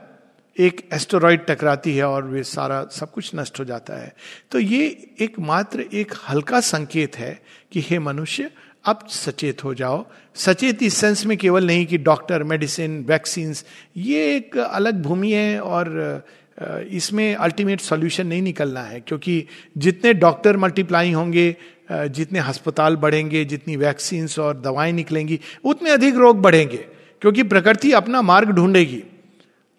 एक 0.60 0.90
एस्टोरॉइड 0.94 1.46
टकराती 1.46 1.96
है 1.96 2.04
और 2.04 2.26
वे 2.26 2.44
सारा 2.44 2.84
सब 2.92 3.12
कुछ 3.12 3.32
नष्ट 3.36 3.60
हो 3.60 3.66
जाता 3.66 4.02
है। 4.02 4.14
तो 4.52 4.60
ये 4.60 5.10
एक 5.20 5.40
मात्र 5.40 5.86
एक 5.94 6.14
हल्का 6.30 6.60
संकेत 6.60 7.18
है 7.18 7.40
कि 7.72 7.82
हे 7.82 8.00
मनुष्य, 8.00 8.52
अब 8.86 9.08
सचेत 9.10 9.64
हो 9.64 9.74
जाओ। 9.74 10.06
सचेत 10.36 10.84
इस 10.84 10.94
सेंस 10.94 11.26
में 11.26 11.38
केवल 11.38 11.66
नहीं 11.66 11.86
कि 11.86 11.98
डॉक्टर, 11.98 12.44
मेडिसिन 12.44 13.04
वैक्सीन 13.04 13.54
ये 13.98 14.36
एक 14.36 14.58
अलग 14.58 15.02
भूमि 15.02 15.32
है 15.32 15.60
और 15.62 16.26
इसमें 16.58 17.36
अल्टीमेट 17.36 17.82
सॉल्यूशन 17.82 18.28
नहीं 18.28 18.42
निकलना 18.42 18.82
है, 18.82 19.00
क्योंकि 19.00 19.46
जितने 19.78 20.14
डॉक्टर 20.14 20.58
मल्टीप्लाई 20.58 21.12
होंगे 21.12 21.56
जितने 21.92 22.40
अस्पताल 22.40 22.96
बढ़ेंगे, 22.96 23.44
जितनी 23.46 23.76
वैक्सीन 23.76 24.28
और 24.40 24.58
दवाएँ 24.62 24.92
निकलेंगी, 24.92 25.40
उतने 25.64 25.90
अधिक 25.90 26.16
रोग 26.16 26.42
बढ़ेंगे, 26.42 26.78
क्योंकि 27.22 27.44
प्रकृति 27.44 27.92
अपना 27.92 28.22
मार्ग 28.22 28.50
ढूंढेगी। 28.50 29.04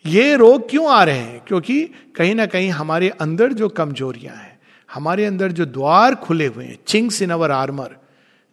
ये 0.05 0.35
रोग 0.37 0.69
क्यों 0.71 0.91
आ 0.91 1.03
रहे 1.05 1.19
हैं? 1.19 1.43
क्योंकि 1.47 1.83
कहीं 2.17 2.35
ना 2.35 2.47
कहीं 2.47 2.71
हमारे 2.71 3.09
अंदर 3.21 3.53
जो 3.53 3.69
कमजोरियाँ 3.69 4.37
हैं, 4.37 4.59
हमारे 4.89 5.25
अंदर 5.25 5.53
जो 5.53 5.67
द्वार 5.67 6.15
खुले 6.15 6.47
हुए 6.47 6.65
हैं 6.65 6.79
चिंग्स 6.87 7.23
इन 7.23 7.31
अवर 7.31 7.51
आर्मर 7.51 7.97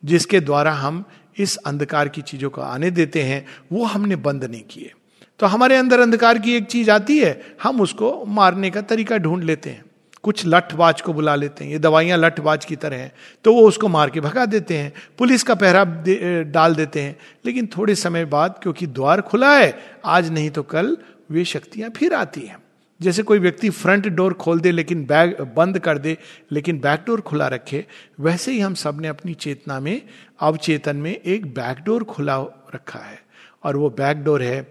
जिसके 0.03 0.39
द्वारा 0.39 0.71
हम 0.73 1.03
इस 1.39 1.55
अंधकार 1.57 2.09
की 2.09 2.21
चीज़ों 2.21 2.49
को 2.49 2.61
आने 2.61 2.91
देते 2.91 3.21
हैं, 3.21 3.45
वो 3.71 3.83
हमने 3.85 4.15
बंद 4.15 4.43
नहीं 4.43 4.61
किए। 4.61 4.91
तो 5.39 5.45
हमारे 5.45 5.75
अंदर 5.75 5.99
अंधकार 5.99 6.37
की 6.39 6.53
एक 6.55 6.65
चीज़ 6.65 6.91
आती 6.91 7.17
है 7.19 7.41
हम 7.63 7.81
उसको 7.81 8.25
मारने 8.25 8.69
का 8.69 8.81
तरीका 8.81 9.17
ढूंढ 9.17 9.43
लेते 9.43 9.69
हैं। 9.69 9.83
कुछ 10.23 10.45
लठबाज 10.45 11.01
को 11.01 11.13
बुला 11.13 11.35
लेते 11.35 11.63
हैं 11.63 11.71
ये 11.71 11.79
दवाइयाँ 11.79 12.17
लठबाज 12.17 12.65
की 12.65 12.75
तरह 12.75 12.97
हैं 12.97 13.11
तो 13.45 13.53
वो 13.53 13.67
उसको 13.67 13.87
मार 13.87 14.09
के 14.09 14.19
भगा 14.19 14.45
देते 14.45 14.77
हैं 14.77 14.91
पुलिस 15.17 15.43
का 15.43 15.55
पहरा 15.55 15.83
दे, 15.85 16.43
डाल 16.43 16.75
देते 16.75 17.01
हैं। 17.01 17.15
लेकिन 17.45 17.67
थोड़े 17.67 17.95
समय 17.95 18.25
बाद 18.25 18.59
क्योंकि 18.63 18.87
द्वार 18.87 19.21
खुला 19.21 19.55
है 19.57 19.73
आज 20.05 20.31
नहीं 20.31 20.49
तो 20.49 20.63
कल 20.63 20.97
वे 21.31 21.43
शक्तियाँ 21.45 21.89
फिर 21.89 22.13
आती 22.13 22.41
हैं। 22.41 22.57
जैसे 22.99 23.23
कोई 23.23 23.39
व्यक्ति 23.39 23.69
फ्रंट 23.69 24.07
डोर 24.07 24.33
खोल 24.33 24.59
दे 24.59 24.71
लेकिन 24.71 25.03
बैग 25.05 25.41
बंद 25.57 25.79
कर 25.79 25.97
दे 25.97 26.17
लेकिन 26.51 26.79
बैक 26.79 27.03
डोर 27.07 27.21
खुला 27.21 27.47
रखे 27.47 27.85
वैसे 28.19 28.51
ही 28.51 28.59
हम 28.59 28.73
सबने 28.73 29.07
अपनी 29.07 29.33
चेतना 29.33 29.79
में 29.79 30.01
अवचेतन 30.39 30.95
में 30.95 31.11
एक 31.11 31.45
बैक 31.53 31.83
डोर 31.85 32.03
खुला 32.03 32.37
रखा 32.75 32.99
है। 32.99 33.19
और 33.63 33.77
वो 33.77 33.89
बैक 33.89 34.23
डोर 34.23 34.41
है 34.41 34.61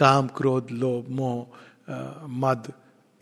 काम, 0.00 0.26
क्रोध, 0.28 0.70
लोभ, 0.72 1.06
मोह 1.10 2.26
मद 2.40 2.72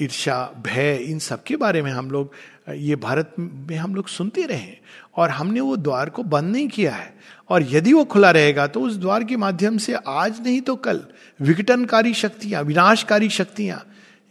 ईर्षा 0.00 0.42
भय, 0.64 0.94
इन 1.02 1.18
सब 1.18 1.42
के 1.42 1.56
बारे 1.56 1.82
में 1.82 1.90
हम 1.92 2.10
लोग 2.10 2.32
ये 2.70 2.96
भारत 2.96 3.34
में 3.38 3.76
हम 3.76 3.94
लोग 3.94 4.08
सुनते 4.08 4.42
रहे 4.46 4.72
और 5.16 5.30
हमने 5.30 5.60
वो 5.60 5.76
द्वार 5.76 6.10
को 6.10 6.22
बंद 6.24 6.52
नहीं 6.52 6.68
किया 6.68 6.92
है। 6.94 7.12
और 7.50 7.62
यदि 7.70 7.92
वो 7.92 8.04
खुला 8.04 8.30
रहेगा 8.30 8.66
तो 8.66 8.80
उस 8.80 8.96
द्वार 8.96 9.24
के 9.24 9.36
माध्यम 9.36 9.78
से 9.78 9.94
आज 10.06 10.40
नहीं 10.40 10.60
तो 10.60 10.74
कल, 10.76 11.00
विघटनकारी 11.40 12.14
शक्तियाँ, 12.14 12.62
विनाशकारी 12.62 13.28
शक्तियाँ, 13.30 13.84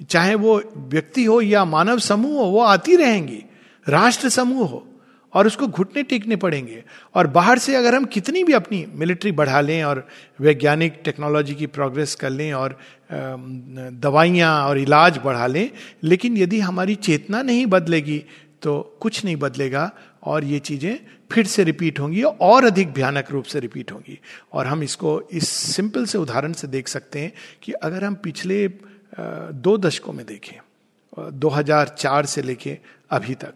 चाहे 0.10 0.36
वो 0.36 0.62
व्यक्ति 0.88 1.23
हो 1.25 1.39
या 1.41 1.65
मानव 1.65 1.99
समूह 1.99 2.39
हो, 2.39 2.45
वो 2.45 2.62
आती 2.62 2.95
रहेंगी, 2.95 3.43
राष्ट्र 3.86 4.29
समूह 4.29 4.67
हो। 4.69 4.86
और 5.33 5.47
उसको 5.47 5.67
घुटने 5.67 6.03
टेकने 6.03 6.35
पड़ेंगे। 6.35 6.83
और 7.15 7.27
बाहर 7.27 7.59
से 7.59 7.75
अगर 7.75 7.95
हम 7.95 8.05
कितनी 8.05 8.43
भी 8.43 8.53
अपनी 8.53 8.85
मिलिट्री 8.95 9.31
बढ़ा 9.31 9.61
लें 9.61 9.83
और 9.83 10.07
वैज्ञानिक 10.39 11.01
टेक्नोलॉजी 11.05 11.55
की 11.55 11.65
प्रोग्रेस 11.67 12.15
कर 12.15 12.29
लें 12.29 12.51
और 12.53 12.77
दवाइयाँ 13.11 14.53
और 14.65 14.77
इलाज 14.77 15.19
बढ़ा 15.25 15.47
लें, 15.47 15.69
लेकिन 16.03 16.37
यदि 16.37 16.59
हमारी 16.59 16.95
चेतना 16.95 17.41
नहीं 17.41 17.65
बदलेगी 17.65 18.23
तो 18.61 18.79
कुछ 19.01 19.23
नहीं 19.25 19.35
बदलेगा 19.35 19.91
और 20.23 20.43
ये 20.43 20.59
चीज़ें 20.59 20.99
फिर 21.31 21.45
से 21.45 21.63
रिपीट 21.63 21.99
होंगी 21.99 22.21
और 22.23 22.65
अधिक 22.65 22.91
भयानक 22.93 23.31
रूप 23.31 23.43
से 23.43 23.59
रिपीट 23.59 23.91
होंगी। 23.91 24.19
और 24.53 24.67
हम 24.67 24.83
इसको 24.83 25.21
इस 25.31 25.49
सिंपल 25.49 26.05
से 26.05 26.17
उदाहरण 26.17 26.53
से 26.53 26.67
देख 26.67 26.87
सकते 26.87 27.19
हैं 27.19 27.31
कि 27.63 27.71
अगर 27.71 28.03
हम 28.03 28.15
पिछले 28.15 28.67
दो 29.19 29.77
दशकों 29.77 30.13
में 30.13 30.25
देखें 30.25 30.57
2004 31.39 32.25
से 32.25 32.41
लेके 32.41 32.77
अभी 33.11 33.35
तक 33.35 33.53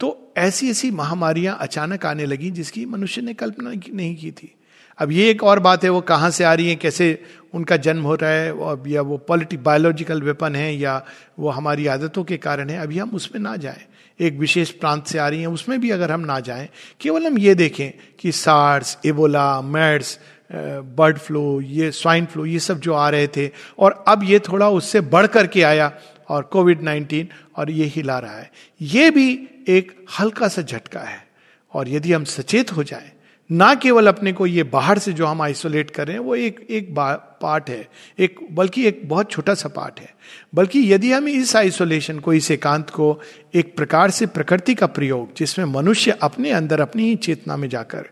तो 0.00 0.32
ऐसी 0.36 0.70
ऐसी 0.70 0.90
महामारियाँ 0.90 1.56
अचानक 1.60 2.06
आने 2.06 2.26
लगी 2.26 2.50
जिसकी 2.50 2.84
मनुष्य 2.86 3.22
ने 3.22 3.34
कल्पना 3.34 3.70
नहीं 3.70 4.14
की 4.16 4.30
थी। 4.30 4.54
अब 4.98 5.12
ये 5.12 5.30
एक 5.30 5.42
और 5.44 5.58
बात 5.60 5.84
है, 5.84 5.90
वो 5.90 6.00
कहाँ 6.00 6.30
से 6.30 6.44
आ 6.44 6.52
रही 6.54 6.68
है, 6.68 6.76
कैसे 6.76 7.22
उनका 7.54 7.76
जन्म 7.76 8.02
हो 8.02 8.14
रहा 8.14 8.30
है 8.30 8.50
अब 8.70 8.84
या 8.88 9.02
वो 9.02 9.16
पॉलिटिक 9.18 9.62
बायोलॉजिकल 9.64 10.22
वेपन 10.22 10.56
है 10.56 10.74
या 10.76 11.04
वो 11.38 11.48
हमारी 11.48 11.86
आदतों 11.86 12.24
के 12.24 12.36
कारण 12.36 12.70
है, 12.70 12.78
अभी 12.78 12.98
हम 12.98 13.10
उसमें 13.10 13.40
ना 13.42 13.56
जाएँ। 13.56 13.86
एक 14.20 14.38
विशेष 14.38 14.70
प्रांत 14.70 15.06
से 15.06 15.18
आ 15.18 15.28
रही 15.28 15.40
हैं, 15.40 15.46
उसमें 15.46 15.80
भी 15.80 15.90
अगर 15.90 16.12
हम 16.12 16.20
ना 16.20 16.38
जाएँ, 16.40 16.68
केवल 17.00 17.26
हम 17.26 17.38
ये 17.38 17.54
देखें 17.54 17.90
कि 18.18 18.32
SARS 18.32 18.98
Ebola 19.06 19.60
MERS 19.60 20.18
bird 20.52 21.18
flu, 21.18 21.60
ये 21.60 21.90
स्वाइन 21.90 22.26
फ्लू, 22.26 22.44
ये 22.46 22.58
सब 22.58 22.80
जो 22.80 22.92
आ 22.94 23.08
रहे 23.08 23.26
थे, 23.26 23.50
और 23.78 24.04
अब 24.08 24.22
ये 24.24 24.38
थोड़ा 24.38 24.68
उससे 24.68 25.00
बढ़ 25.00 25.26
करके 25.26 25.62
आया, 25.62 25.92
और 26.28 26.42
कोविड 26.42 26.82
नाइन्टीन, 26.82 27.28
और 27.56 27.70
ये 27.70 27.84
हिला 27.86 28.18
रहा 28.18 28.38
है। 28.38 28.50
ये 28.80 29.10
भी 29.10 29.48
एक 29.68 30.06
हल्का 30.20 30.48
सा 30.48 30.62
झटका 30.62 31.00
है। 31.00 31.26
और 31.72 31.88
यदि 31.88 32.12
हम 32.12 32.24
सचेत 32.24 32.72
हो 32.72 32.82
जाए, 32.82 33.12
ना 33.52 33.74
केवल 33.74 34.06
अपने 34.06 34.32
को 34.32 34.46
ये 34.46 34.62
बाहर 34.62 34.98
से 34.98 35.12
जो 35.12 35.26
हम 35.26 35.42
आइसोलेट 35.42 35.90
कर 35.90 36.06
रहे 36.06 36.16
हैं, 36.16 36.24
वो 36.24 36.34
एक 36.34 36.66
एक 36.70 36.94
पार्ट 37.42 37.70
है, 37.70 37.88
एक, 38.18 38.40
बल्कि 38.50 38.86
एक 38.86 39.02
बहुत 39.04 39.30
छोटा 39.30 39.54
सा 39.54 39.68
पार्ट 39.68 40.00
है। 40.00 40.14
बल्कि 40.54 40.92
यदि 40.92 41.12
हम 41.12 41.28
इस 41.28 41.56
आइसोलेशन 41.56 42.18
को, 42.18 42.32
इस 42.32 42.50
एकांत 42.50 42.90
को 42.90 43.20
एक 43.54 43.76
प्रकार 43.76 44.10
से 44.10 44.26
प्रकृति 44.26 44.74
का 44.74 44.86
प्रयोग, 44.86 45.34
जिसमें 45.36 45.66
मनुष्य 45.66 46.10
अपने 46.10 46.50
अंदर, 46.50 46.80
अपनी 46.80 47.08
ही 47.08 47.16
चेतना 47.16 47.56
में 47.56 47.68
जाकर 47.68 48.08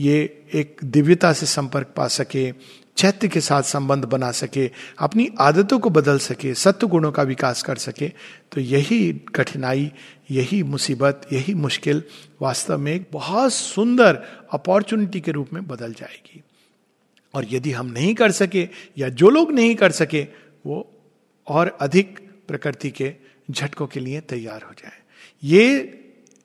ये 0.00 0.42
एक 0.54 0.76
दिव्यता 0.84 1.32
से 1.32 1.46
संपर्क 1.46 1.86
पा 1.96 2.06
सके, 2.08 2.52
चैत्य 2.96 3.28
के 3.28 3.40
साथ 3.40 3.62
संबंध 3.62 4.04
बना 4.04 4.30
सके, 4.30 4.70
अपनी 4.98 5.28
आदतों 5.40 5.78
को 5.78 5.90
बदल 5.90 6.18
सके 6.18 6.54
सत्य 6.54 6.86
गुणों 6.86 7.12
का 7.12 7.22
विकास 7.22 7.62
कर 7.62 7.76
सके 7.76 8.08
तो 8.52 8.60
यही 8.60 9.12
कठिनाई 9.34 9.92
यही 10.30 10.62
मुसीबत, 10.62 11.26
यही 11.32 11.54
मुश्किल 11.54 12.02
वास्तव 12.42 12.78
में 12.78 12.92
एक 12.92 13.06
बहुत 13.12 13.52
सुंदर 13.52 14.22
अपॉर्चुनिटी 14.52 15.20
के 15.20 15.30
रूप 15.30 15.48
में 15.52 15.66
बदल 15.66 15.92
जाएगी। 15.92 16.42
और 17.34 17.46
यदि 17.50 17.72
हम 17.72 17.86
नहीं 17.86 18.14
कर 18.14 18.30
सके, 18.30 18.68
या 18.98 19.08
जो 19.08 19.30
लोग 19.30 19.52
नहीं 19.52 19.74
कर 19.74 19.90
सके, 19.90 20.26
वो 20.66 20.92
और 21.48 21.78
अधिक 21.80 22.18
प्रकृति 22.48 22.90
के 22.90 23.14
झटकों 23.50 23.86
के 23.86 24.00
लिए 24.00 24.20
तैयार 24.20 24.62
हो 24.62 24.72
जाए। 24.72 24.92
ये 25.44 25.96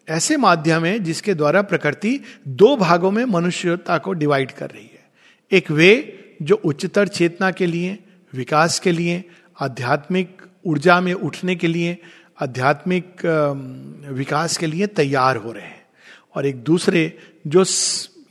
ऐसे 0.10 0.38
माध्यम 0.38 0.86
है 0.86 1.00
जिसके 1.00 1.34
द्वारा 1.34 1.62
प्रकृति 1.62 2.20
दो 2.48 2.78
भागों 2.78 3.12
में 3.12 3.26
मनुष्यता 3.26 3.98
को 3.98 4.14
डिवाइड 4.14 4.52
कर 4.52 4.70
रही 4.70 4.90
है। 4.94 5.12
एक 5.52 5.72
वे 5.72 6.20
जो 6.42 6.56
उच्चतर 6.56 7.08
चेतना 7.08 7.52
के 7.52 7.66
लिए, 7.66 8.00
विकास 8.34 8.80
के 8.80 8.92
लिए, 8.92 9.24
आध्यात्मिक 9.60 10.42
ऊर्जा 10.66 11.02
में 11.02 11.14
उठने 11.14 11.56
के 11.56 11.68
लिए 11.68 11.98
आध्यात्मिक 12.42 13.26
विकास 14.12 14.58
के 14.58 14.68
लिए 14.68 14.88
तैयार 14.88 15.36
हो 15.36 15.52
रहे 15.52 15.64
हैं। 15.64 15.86
और 16.36 16.46
एक 16.46 16.64
दूसरे 16.64 17.18
जो 17.48 17.64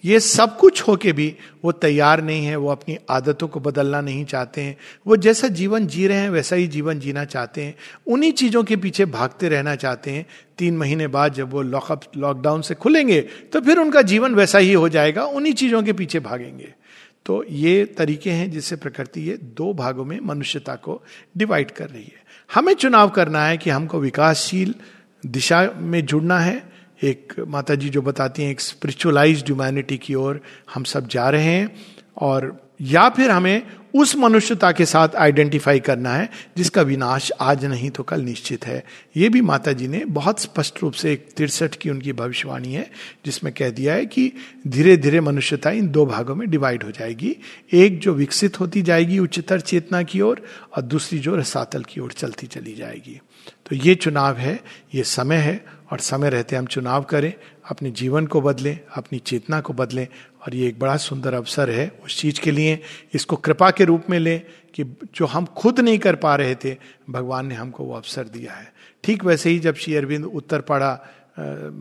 ये 0.05 0.19
सब 0.21 0.57
कुछ 0.59 0.81
होके 0.83 1.13
भी 1.13 1.37
वो 1.65 1.73
तैयार 1.73 2.23
नहीं 2.23 2.47
है, 2.47 2.57
वो 2.57 2.69
अपनी 2.69 2.97
आदतों 3.11 3.49
को 3.49 3.61
बदलना 3.61 4.01
नहीं 4.01 4.25
चाहते 4.25 4.61
हैं। 4.61 4.77
वो 5.07 5.17
जैसा 5.17 5.49
जीवन 5.49 5.87
जी 5.87 6.07
रहे 6.07 6.19
हैं, 6.19 6.31
वैसा 6.31 6.57
ही 6.57 6.67
जीवन 6.67 7.01
जीना 7.01 7.25
चाहते 7.25 7.63
हैं। 7.65 7.75
उन्हीं 8.07 8.33
चीज़ों 8.33 8.65
के 8.65 8.77
पीछे 8.77 9.05
भागते 9.05 9.49
रहना 9.49 9.75
चाहते 9.77 10.11
हैं। 10.11 10.27
तीन 10.59 10.77
महीने 10.77 11.07
बाद 11.07 11.35
जब 11.35 11.51
वो 11.51 11.63
लॉकअप, 11.63 12.03
लॉकडाउन 12.17 12.63
से 12.63 12.75
खुलेंगे 12.75 13.21
तो 13.53 13.61
फिर 13.61 13.79
उनका 13.79 14.03
जीवन 14.03 14.35
वैसा 14.35 14.59
ही 14.59 14.73
हो 14.73 14.89
जाएगा। 14.89 15.25
उन्हीं 15.25 15.53
चीज़ों 15.55 15.83
के 15.83 15.93
पीछे 15.93 16.21
भागेंगे। 16.21 16.73
तो 17.27 17.45
ये 17.51 17.85
तरीके 17.85 18.31
हैं 18.31 18.51
जिससे 18.51 18.77
प्रकृति 18.77 19.21
ये 19.21 19.39
दो 19.57 19.73
भागों 19.75 20.05
में 20.05 20.19
मनुष्यता 20.21 20.75
को 20.75 21.03
डिवाइड 21.37 21.71
कर 21.71 21.89
रही 21.89 22.03
है। 22.03 22.24
हमें 22.55 22.75
चुनाव 22.75 23.11
करना 23.11 23.47
है 23.47 23.59
कि 23.59 23.71
हमको 23.71 24.01
विकासशील 24.01 24.75
दिशा 25.27 25.71
में 25.77 26.07
जुड़ना 26.07 26.39
है। 26.39 26.73
एक 27.03 27.33
माता 27.49 27.75
जी 27.75 27.89
जो 27.89 28.03
बताती 28.03 28.43
हैं, 28.43 28.51
एक 28.51 28.61
स्पिरिचुअलाइज 28.61 29.43
ह्यूमैनिटी 29.43 29.99
की 29.99 30.15
ओर 30.15 30.41
हम 30.75 30.85
सब 30.85 31.09
जा 31.09 31.31
रहे 31.31 31.45
हैं 31.45 31.77
और 32.17 32.71
या 32.81 33.09
फिर 33.09 33.31
हमें 33.31 33.63
उस 33.95 34.17
मनुष्यता 34.17 34.73
के 34.73 34.85
साथ 34.87 35.09
आइडेंटिफाई 35.17 35.81
करना 35.81 36.15
है 36.15 36.29
जिसका 36.57 36.83
विनाश 36.83 37.33
आज 37.41 37.65
नहीं 37.65 37.91
तो 37.91 38.03
कल 38.03 38.21
निश्चित 38.21 38.67
है। 38.67 38.85
ये 39.17 39.29
भी 39.29 39.41
माता 39.41 39.73
जी 39.73 39.89
ने 39.89 40.05
बहुत 40.05 40.41
स्पष्ट 40.41 40.83
रूप 40.83 40.93
से 40.93 41.13
एक 41.13 41.29
तिरसठ 41.37 41.75
की 41.75 41.91
उनकी 41.91 42.13
भविष्यवाणी 42.13 42.73
है 42.73 42.91
जिसमें 43.27 43.53
कह 43.53 43.71
दिया 43.71 43.95
है 43.95 44.07
कि 44.07 44.33
धीरे 44.67 44.97
धीरे 44.97 45.21
मनुष्यता 45.21 45.71
इन 45.71 45.89
दो 45.89 46.07
भागों 46.07 46.35
में 46.35 46.51
डिवाइड 46.51 46.83
हो 46.83 46.91
जाएगी। 46.91 47.37
एक 47.73 48.01
जो 48.01 48.15
विकसित 48.15 48.61
होती 48.61 48.83
जाएगी 48.83 49.19
उच्चतर 49.19 49.61
चेतना 49.61 50.03
की 50.03 50.21
ओर 50.21 50.29
और, 50.29 50.47
और 50.77 50.83
दूसरी 50.83 51.19
जो 51.19 51.37
रसातल 51.37 51.83
की 51.83 52.01
ओर 52.01 52.13
चलती 52.13 52.47
चली 52.47 52.75
जाएगी। 52.75 53.21
तो 53.67 53.77
ये 53.77 53.95
चुनाव 53.95 54.37
है 54.37 54.61
ये 54.95 55.03
समय 55.03 55.37
है 55.37 55.65
और 55.93 55.99
समय 55.99 56.31
रहते 56.31 56.57
हम 56.57 56.67
चुनाव 56.67 57.03
करें 57.03 57.33
अपने 57.65 57.91
जीवन 57.91 58.27
को 58.27 58.41
बदलें, 58.41 58.79
अपनी 58.97 59.19
चेतना 59.19 59.61
को 59.61 59.73
बदलें 59.73 60.07
और 60.43 60.55
ये 60.55 60.69
एक 60.69 60.79
बड़ा 60.79 60.97
सुंदर 60.97 61.35
अवसर 61.35 61.71
है 61.71 61.89
उस 62.05 62.21
चीज़ 62.21 62.41
के 62.41 62.51
लिए। 62.51 62.79
इसको 63.15 63.37
कृपा 63.37 63.71
के 63.71 63.85
रूप 63.85 64.11
में 64.11 64.19
लें 64.19 64.41
कि 64.75 64.85
जो 65.15 65.27
हम 65.27 65.45
खुद 65.47 65.81
नहीं 65.81 65.99
कर 65.99 66.17
पा 66.17 66.35
रहे 66.37 66.55
थे, 66.55 66.77
भगवान 67.11 67.47
ने 67.47 67.55
हमको 67.55 67.85
वो 67.85 67.95
अवसर 67.95 68.29
दिया 68.29 68.53
है। 68.53 68.73
ठीक 69.05 69.25
वैसे 69.25 69.51
ही 69.51 69.59
जब 69.59 69.75
श्री 69.75 69.95
अरविंद 69.95 70.25
उत्तर 70.25 70.61
पड़ा 70.61 70.95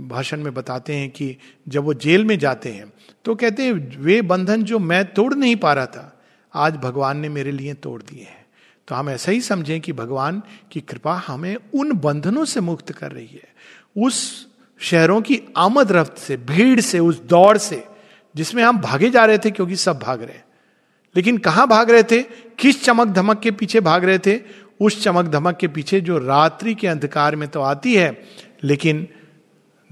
भाषण 0.10 0.41
में 0.43 0.54
बताते 0.54 0.96
हैं 0.96 1.10
कि 1.10 1.36
जब 1.67 1.84
वो 1.84 1.93
जेल 1.93 2.24
में 2.26 2.38
जाते 2.39 2.69
हैं 2.69 2.91
तो 3.26 3.36
कहते 3.36 3.63
हैं, 3.63 3.74
वे 3.98 4.22
बंधन 4.22 4.63
जो 4.63 4.80
मैं 4.80 5.06
तोड़ 5.13 5.34
नहीं 5.34 5.56
पा 5.56 5.74
रहा 5.74 5.86
था, 5.86 6.10
आज 6.54 6.76
भगवान 6.76 7.17
ने 7.17 7.30
मेरे 7.30 7.52
लिए 7.52 7.74
तोड़ 7.74 8.02
दिए 8.02 8.24
हैं। 8.24 8.46
तो 8.88 8.96
हम 8.96 9.10
ऐसा 9.10 9.32
ही 9.32 9.41
समझें 9.41 9.80
कि 9.82 9.93
भगवान 9.93 10.41
की 10.72 10.82
कृपा 10.82 11.13
हमें 11.17 11.56
उन 11.74 11.91
बंधनों 11.93 12.46
से 12.46 12.62
मुक्त 12.62 12.91
कर 12.91 13.12
रही 13.12 13.28
है। 13.28 13.54
उस 13.98 14.48
शहरों 14.79 15.21
की 15.21 15.41
आमद 15.57 15.91
रफ्त 15.91 16.17
से, 16.17 16.38
भीड़ 16.38 16.79
से, 16.79 16.99
उस 16.99 17.21
दौड़ 17.21 17.57
से, 17.57 17.83
जिसमें 18.36 18.63
हम 18.63 18.77
भागे 18.77 19.09
जा 19.09 19.25
रहे 19.25 19.38
थे 19.38 19.51
क्योंकि 19.51 19.75
सब 19.75 19.99
भाग 19.99 20.21
रहे 20.21 20.33
हैं। 20.33 20.45
लेकिन 21.15 21.38
कहाँ 21.38 21.67
भाग 21.67 21.91
रहे 21.91 22.03
थे? 22.03 22.23
किस 22.59 22.83
चमक 22.83 23.07
धमक 23.07 23.39
के 23.39 23.51
पीछे 23.51 23.79
भाग 23.79 24.03
रहे 24.03 24.19
थे? 24.19 24.41
उस 24.81 25.03
चमक 25.03 25.25
धमक 25.25 25.57
के 25.57 25.67
पीछे 25.67 26.01
जो 26.01 26.17
रात्रि 26.17 26.75
के 26.75 26.88
अंधकार 26.88 27.36
में 27.36 27.49
तो 27.49 27.62
आती 27.62 27.95
है, 27.95 28.21
लेकिन 28.63 29.07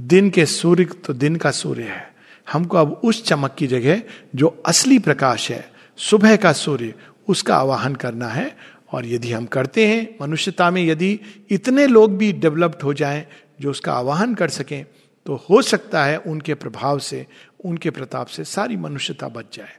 दिन 0.01 0.29
के 0.29 0.45
सूर्य 0.45 0.85
तो 0.85 1.13
दिन 1.13 1.35
का 1.35 1.51
सूर्य 1.51 1.83
है। 1.83 2.15
हमको 2.51 2.77
अब 2.77 3.01
उस 3.03 3.25
चमक 3.25 3.55
की 3.57 3.67
जगह 3.67 4.01
जो 4.35 4.63
असली 4.65 4.99
प्रकाश 4.99 5.51
है, 5.51 5.71
सुबह 5.97 6.35
का 6.35 6.53
सूर्य, 6.53 6.93
उसका 7.27 7.55
आवाहन 7.55 7.95
करना 7.95 8.27
है। 8.27 8.57
और 8.91 9.05
यदि 9.05 9.31
हम 9.31 9.45
करते 9.45 9.87
हैं, 9.87 10.15
मनुष्यता 10.21 10.71
में 10.71 10.85
यदि 10.85 11.19
इतने 11.49 11.87
लोग 11.87 12.17
भी 12.17 12.33
डेवलप्ड 12.33 12.83
हो 12.83 12.93
जाएँ 12.93 13.27
जो 13.61 13.71
उसका 13.71 13.93
आवाहन 13.93 14.35
कर 14.35 14.49
सकें 14.49 14.85
तो 15.25 15.35
हो 15.35 15.61
सकता 15.61 16.05
है 16.05 16.17
उनके 16.17 16.53
प्रभाव 16.53 16.99
से, 16.99 17.27
उनके 17.65 17.89
प्रताप 17.89 18.27
से 18.27 18.43
सारी 18.43 18.77
मनुष्यता 18.77 19.27
बच 19.27 19.57
जाए। 19.57 19.77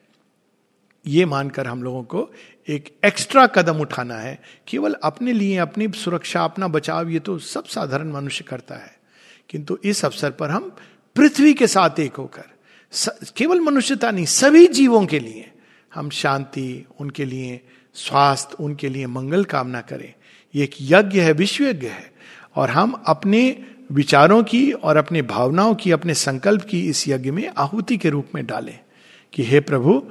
ये 1.07 1.25
मानकर 1.25 1.67
हम 1.67 1.83
लोगों 1.83 2.03
को 2.03 2.31
एक 2.69 2.97
एक्स्ट्रा 3.05 3.47
कदम 3.47 3.77
उठाना 3.77 4.15
है। 4.15 4.43
केवल 4.69 4.97
अपने 5.03 5.33
लिए, 5.33 5.57
अपनी 5.57 5.89
सुरक्षा, 5.89 6.45
अपना 6.45 6.69
बचाव, 6.69 7.09
ये 7.09 7.19
तो 7.19 7.39
सब 7.39 7.65
साधारण 7.65 8.13
मनुष्य 8.13 8.45
करता 8.45 8.75
है। 8.75 8.99
किंतु 9.49 9.79
इस 9.85 10.05
अवसर 10.05 10.31
पर 10.31 10.51
हम 10.51 10.77
पृथ्वी 11.17 11.55
के 11.55 11.67
साथ 11.67 12.01
एक 12.01 12.15
होकर 12.15 12.45
केवल 13.37 13.61
मनुष्यता 13.61 14.11
नहीं, 14.11 14.27
सभी 14.27 14.67
जीवों 14.67 15.07
के 15.07 15.19
लिए 15.19 15.53
हम 15.95 16.11
शांति, 16.11 16.87
उनके 17.01 17.25
लिए 17.25 17.61
स्वास्थ्य, 17.95 18.57
उनके 18.61 18.89
लिए 18.89 19.07
मंगल 19.07 19.45
कामना 19.45 19.81
करें। 19.81 20.15
ये 20.55 20.65
एक 20.65 20.75
यज्ञ 20.81 21.21
है 21.21 21.33
विश्व 21.33 21.65
यज्ञ 21.65 21.87
है। 21.87 22.13
और 22.57 22.71
हम 22.71 23.03
अपने 23.07 23.72
विचारों 23.93 24.43
की 24.43 24.73
और 24.73 24.97
अपने 24.97 25.23
भावनाओं 25.23 25.75
की, 25.75 25.91
अपने 25.91 26.15
संकल्प 26.15 26.63
की 26.63 26.89
इस 26.89 27.09
यज्ञ 27.09 27.31
में 27.31 27.51
आहुति 27.59 27.97
के 27.97 28.11
रूप 28.11 28.27
में 28.35 28.47
डालें 28.47 28.79
कि 29.33 29.43
हे 29.43 29.61
प्रभु, 29.61 30.03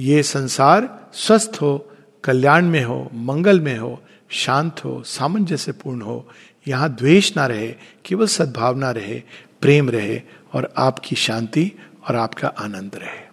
ये 0.00 0.22
संसार 0.22 1.10
स्वस्थ 1.12 1.58
हो, 1.62 1.92
कल्याण 2.24 2.66
में 2.66 2.84
हो, 2.84 3.10
मंगल 3.14 3.60
में 3.60 3.78
हो, 3.78 4.02
शांत 4.28 4.84
हो, 4.84 5.02
सामंजस्य 5.02 5.72
पूर्ण 5.72 6.02
हो। 6.02 6.28
यहाँ 6.68 6.94
द्वेष 6.94 7.36
ना 7.36 7.46
रहे, 7.46 7.74
केवल 8.04 8.26
सद्भावना 8.26 8.90
रहे, 8.90 9.22
प्रेम 9.60 9.90
रहे 9.90 10.22
और 10.52 10.74
आपकी 10.76 11.16
शांति 11.16 11.72
और 12.08 12.16
आपका 12.16 12.48
आनंद 12.48 12.90
रहे। 12.94 13.29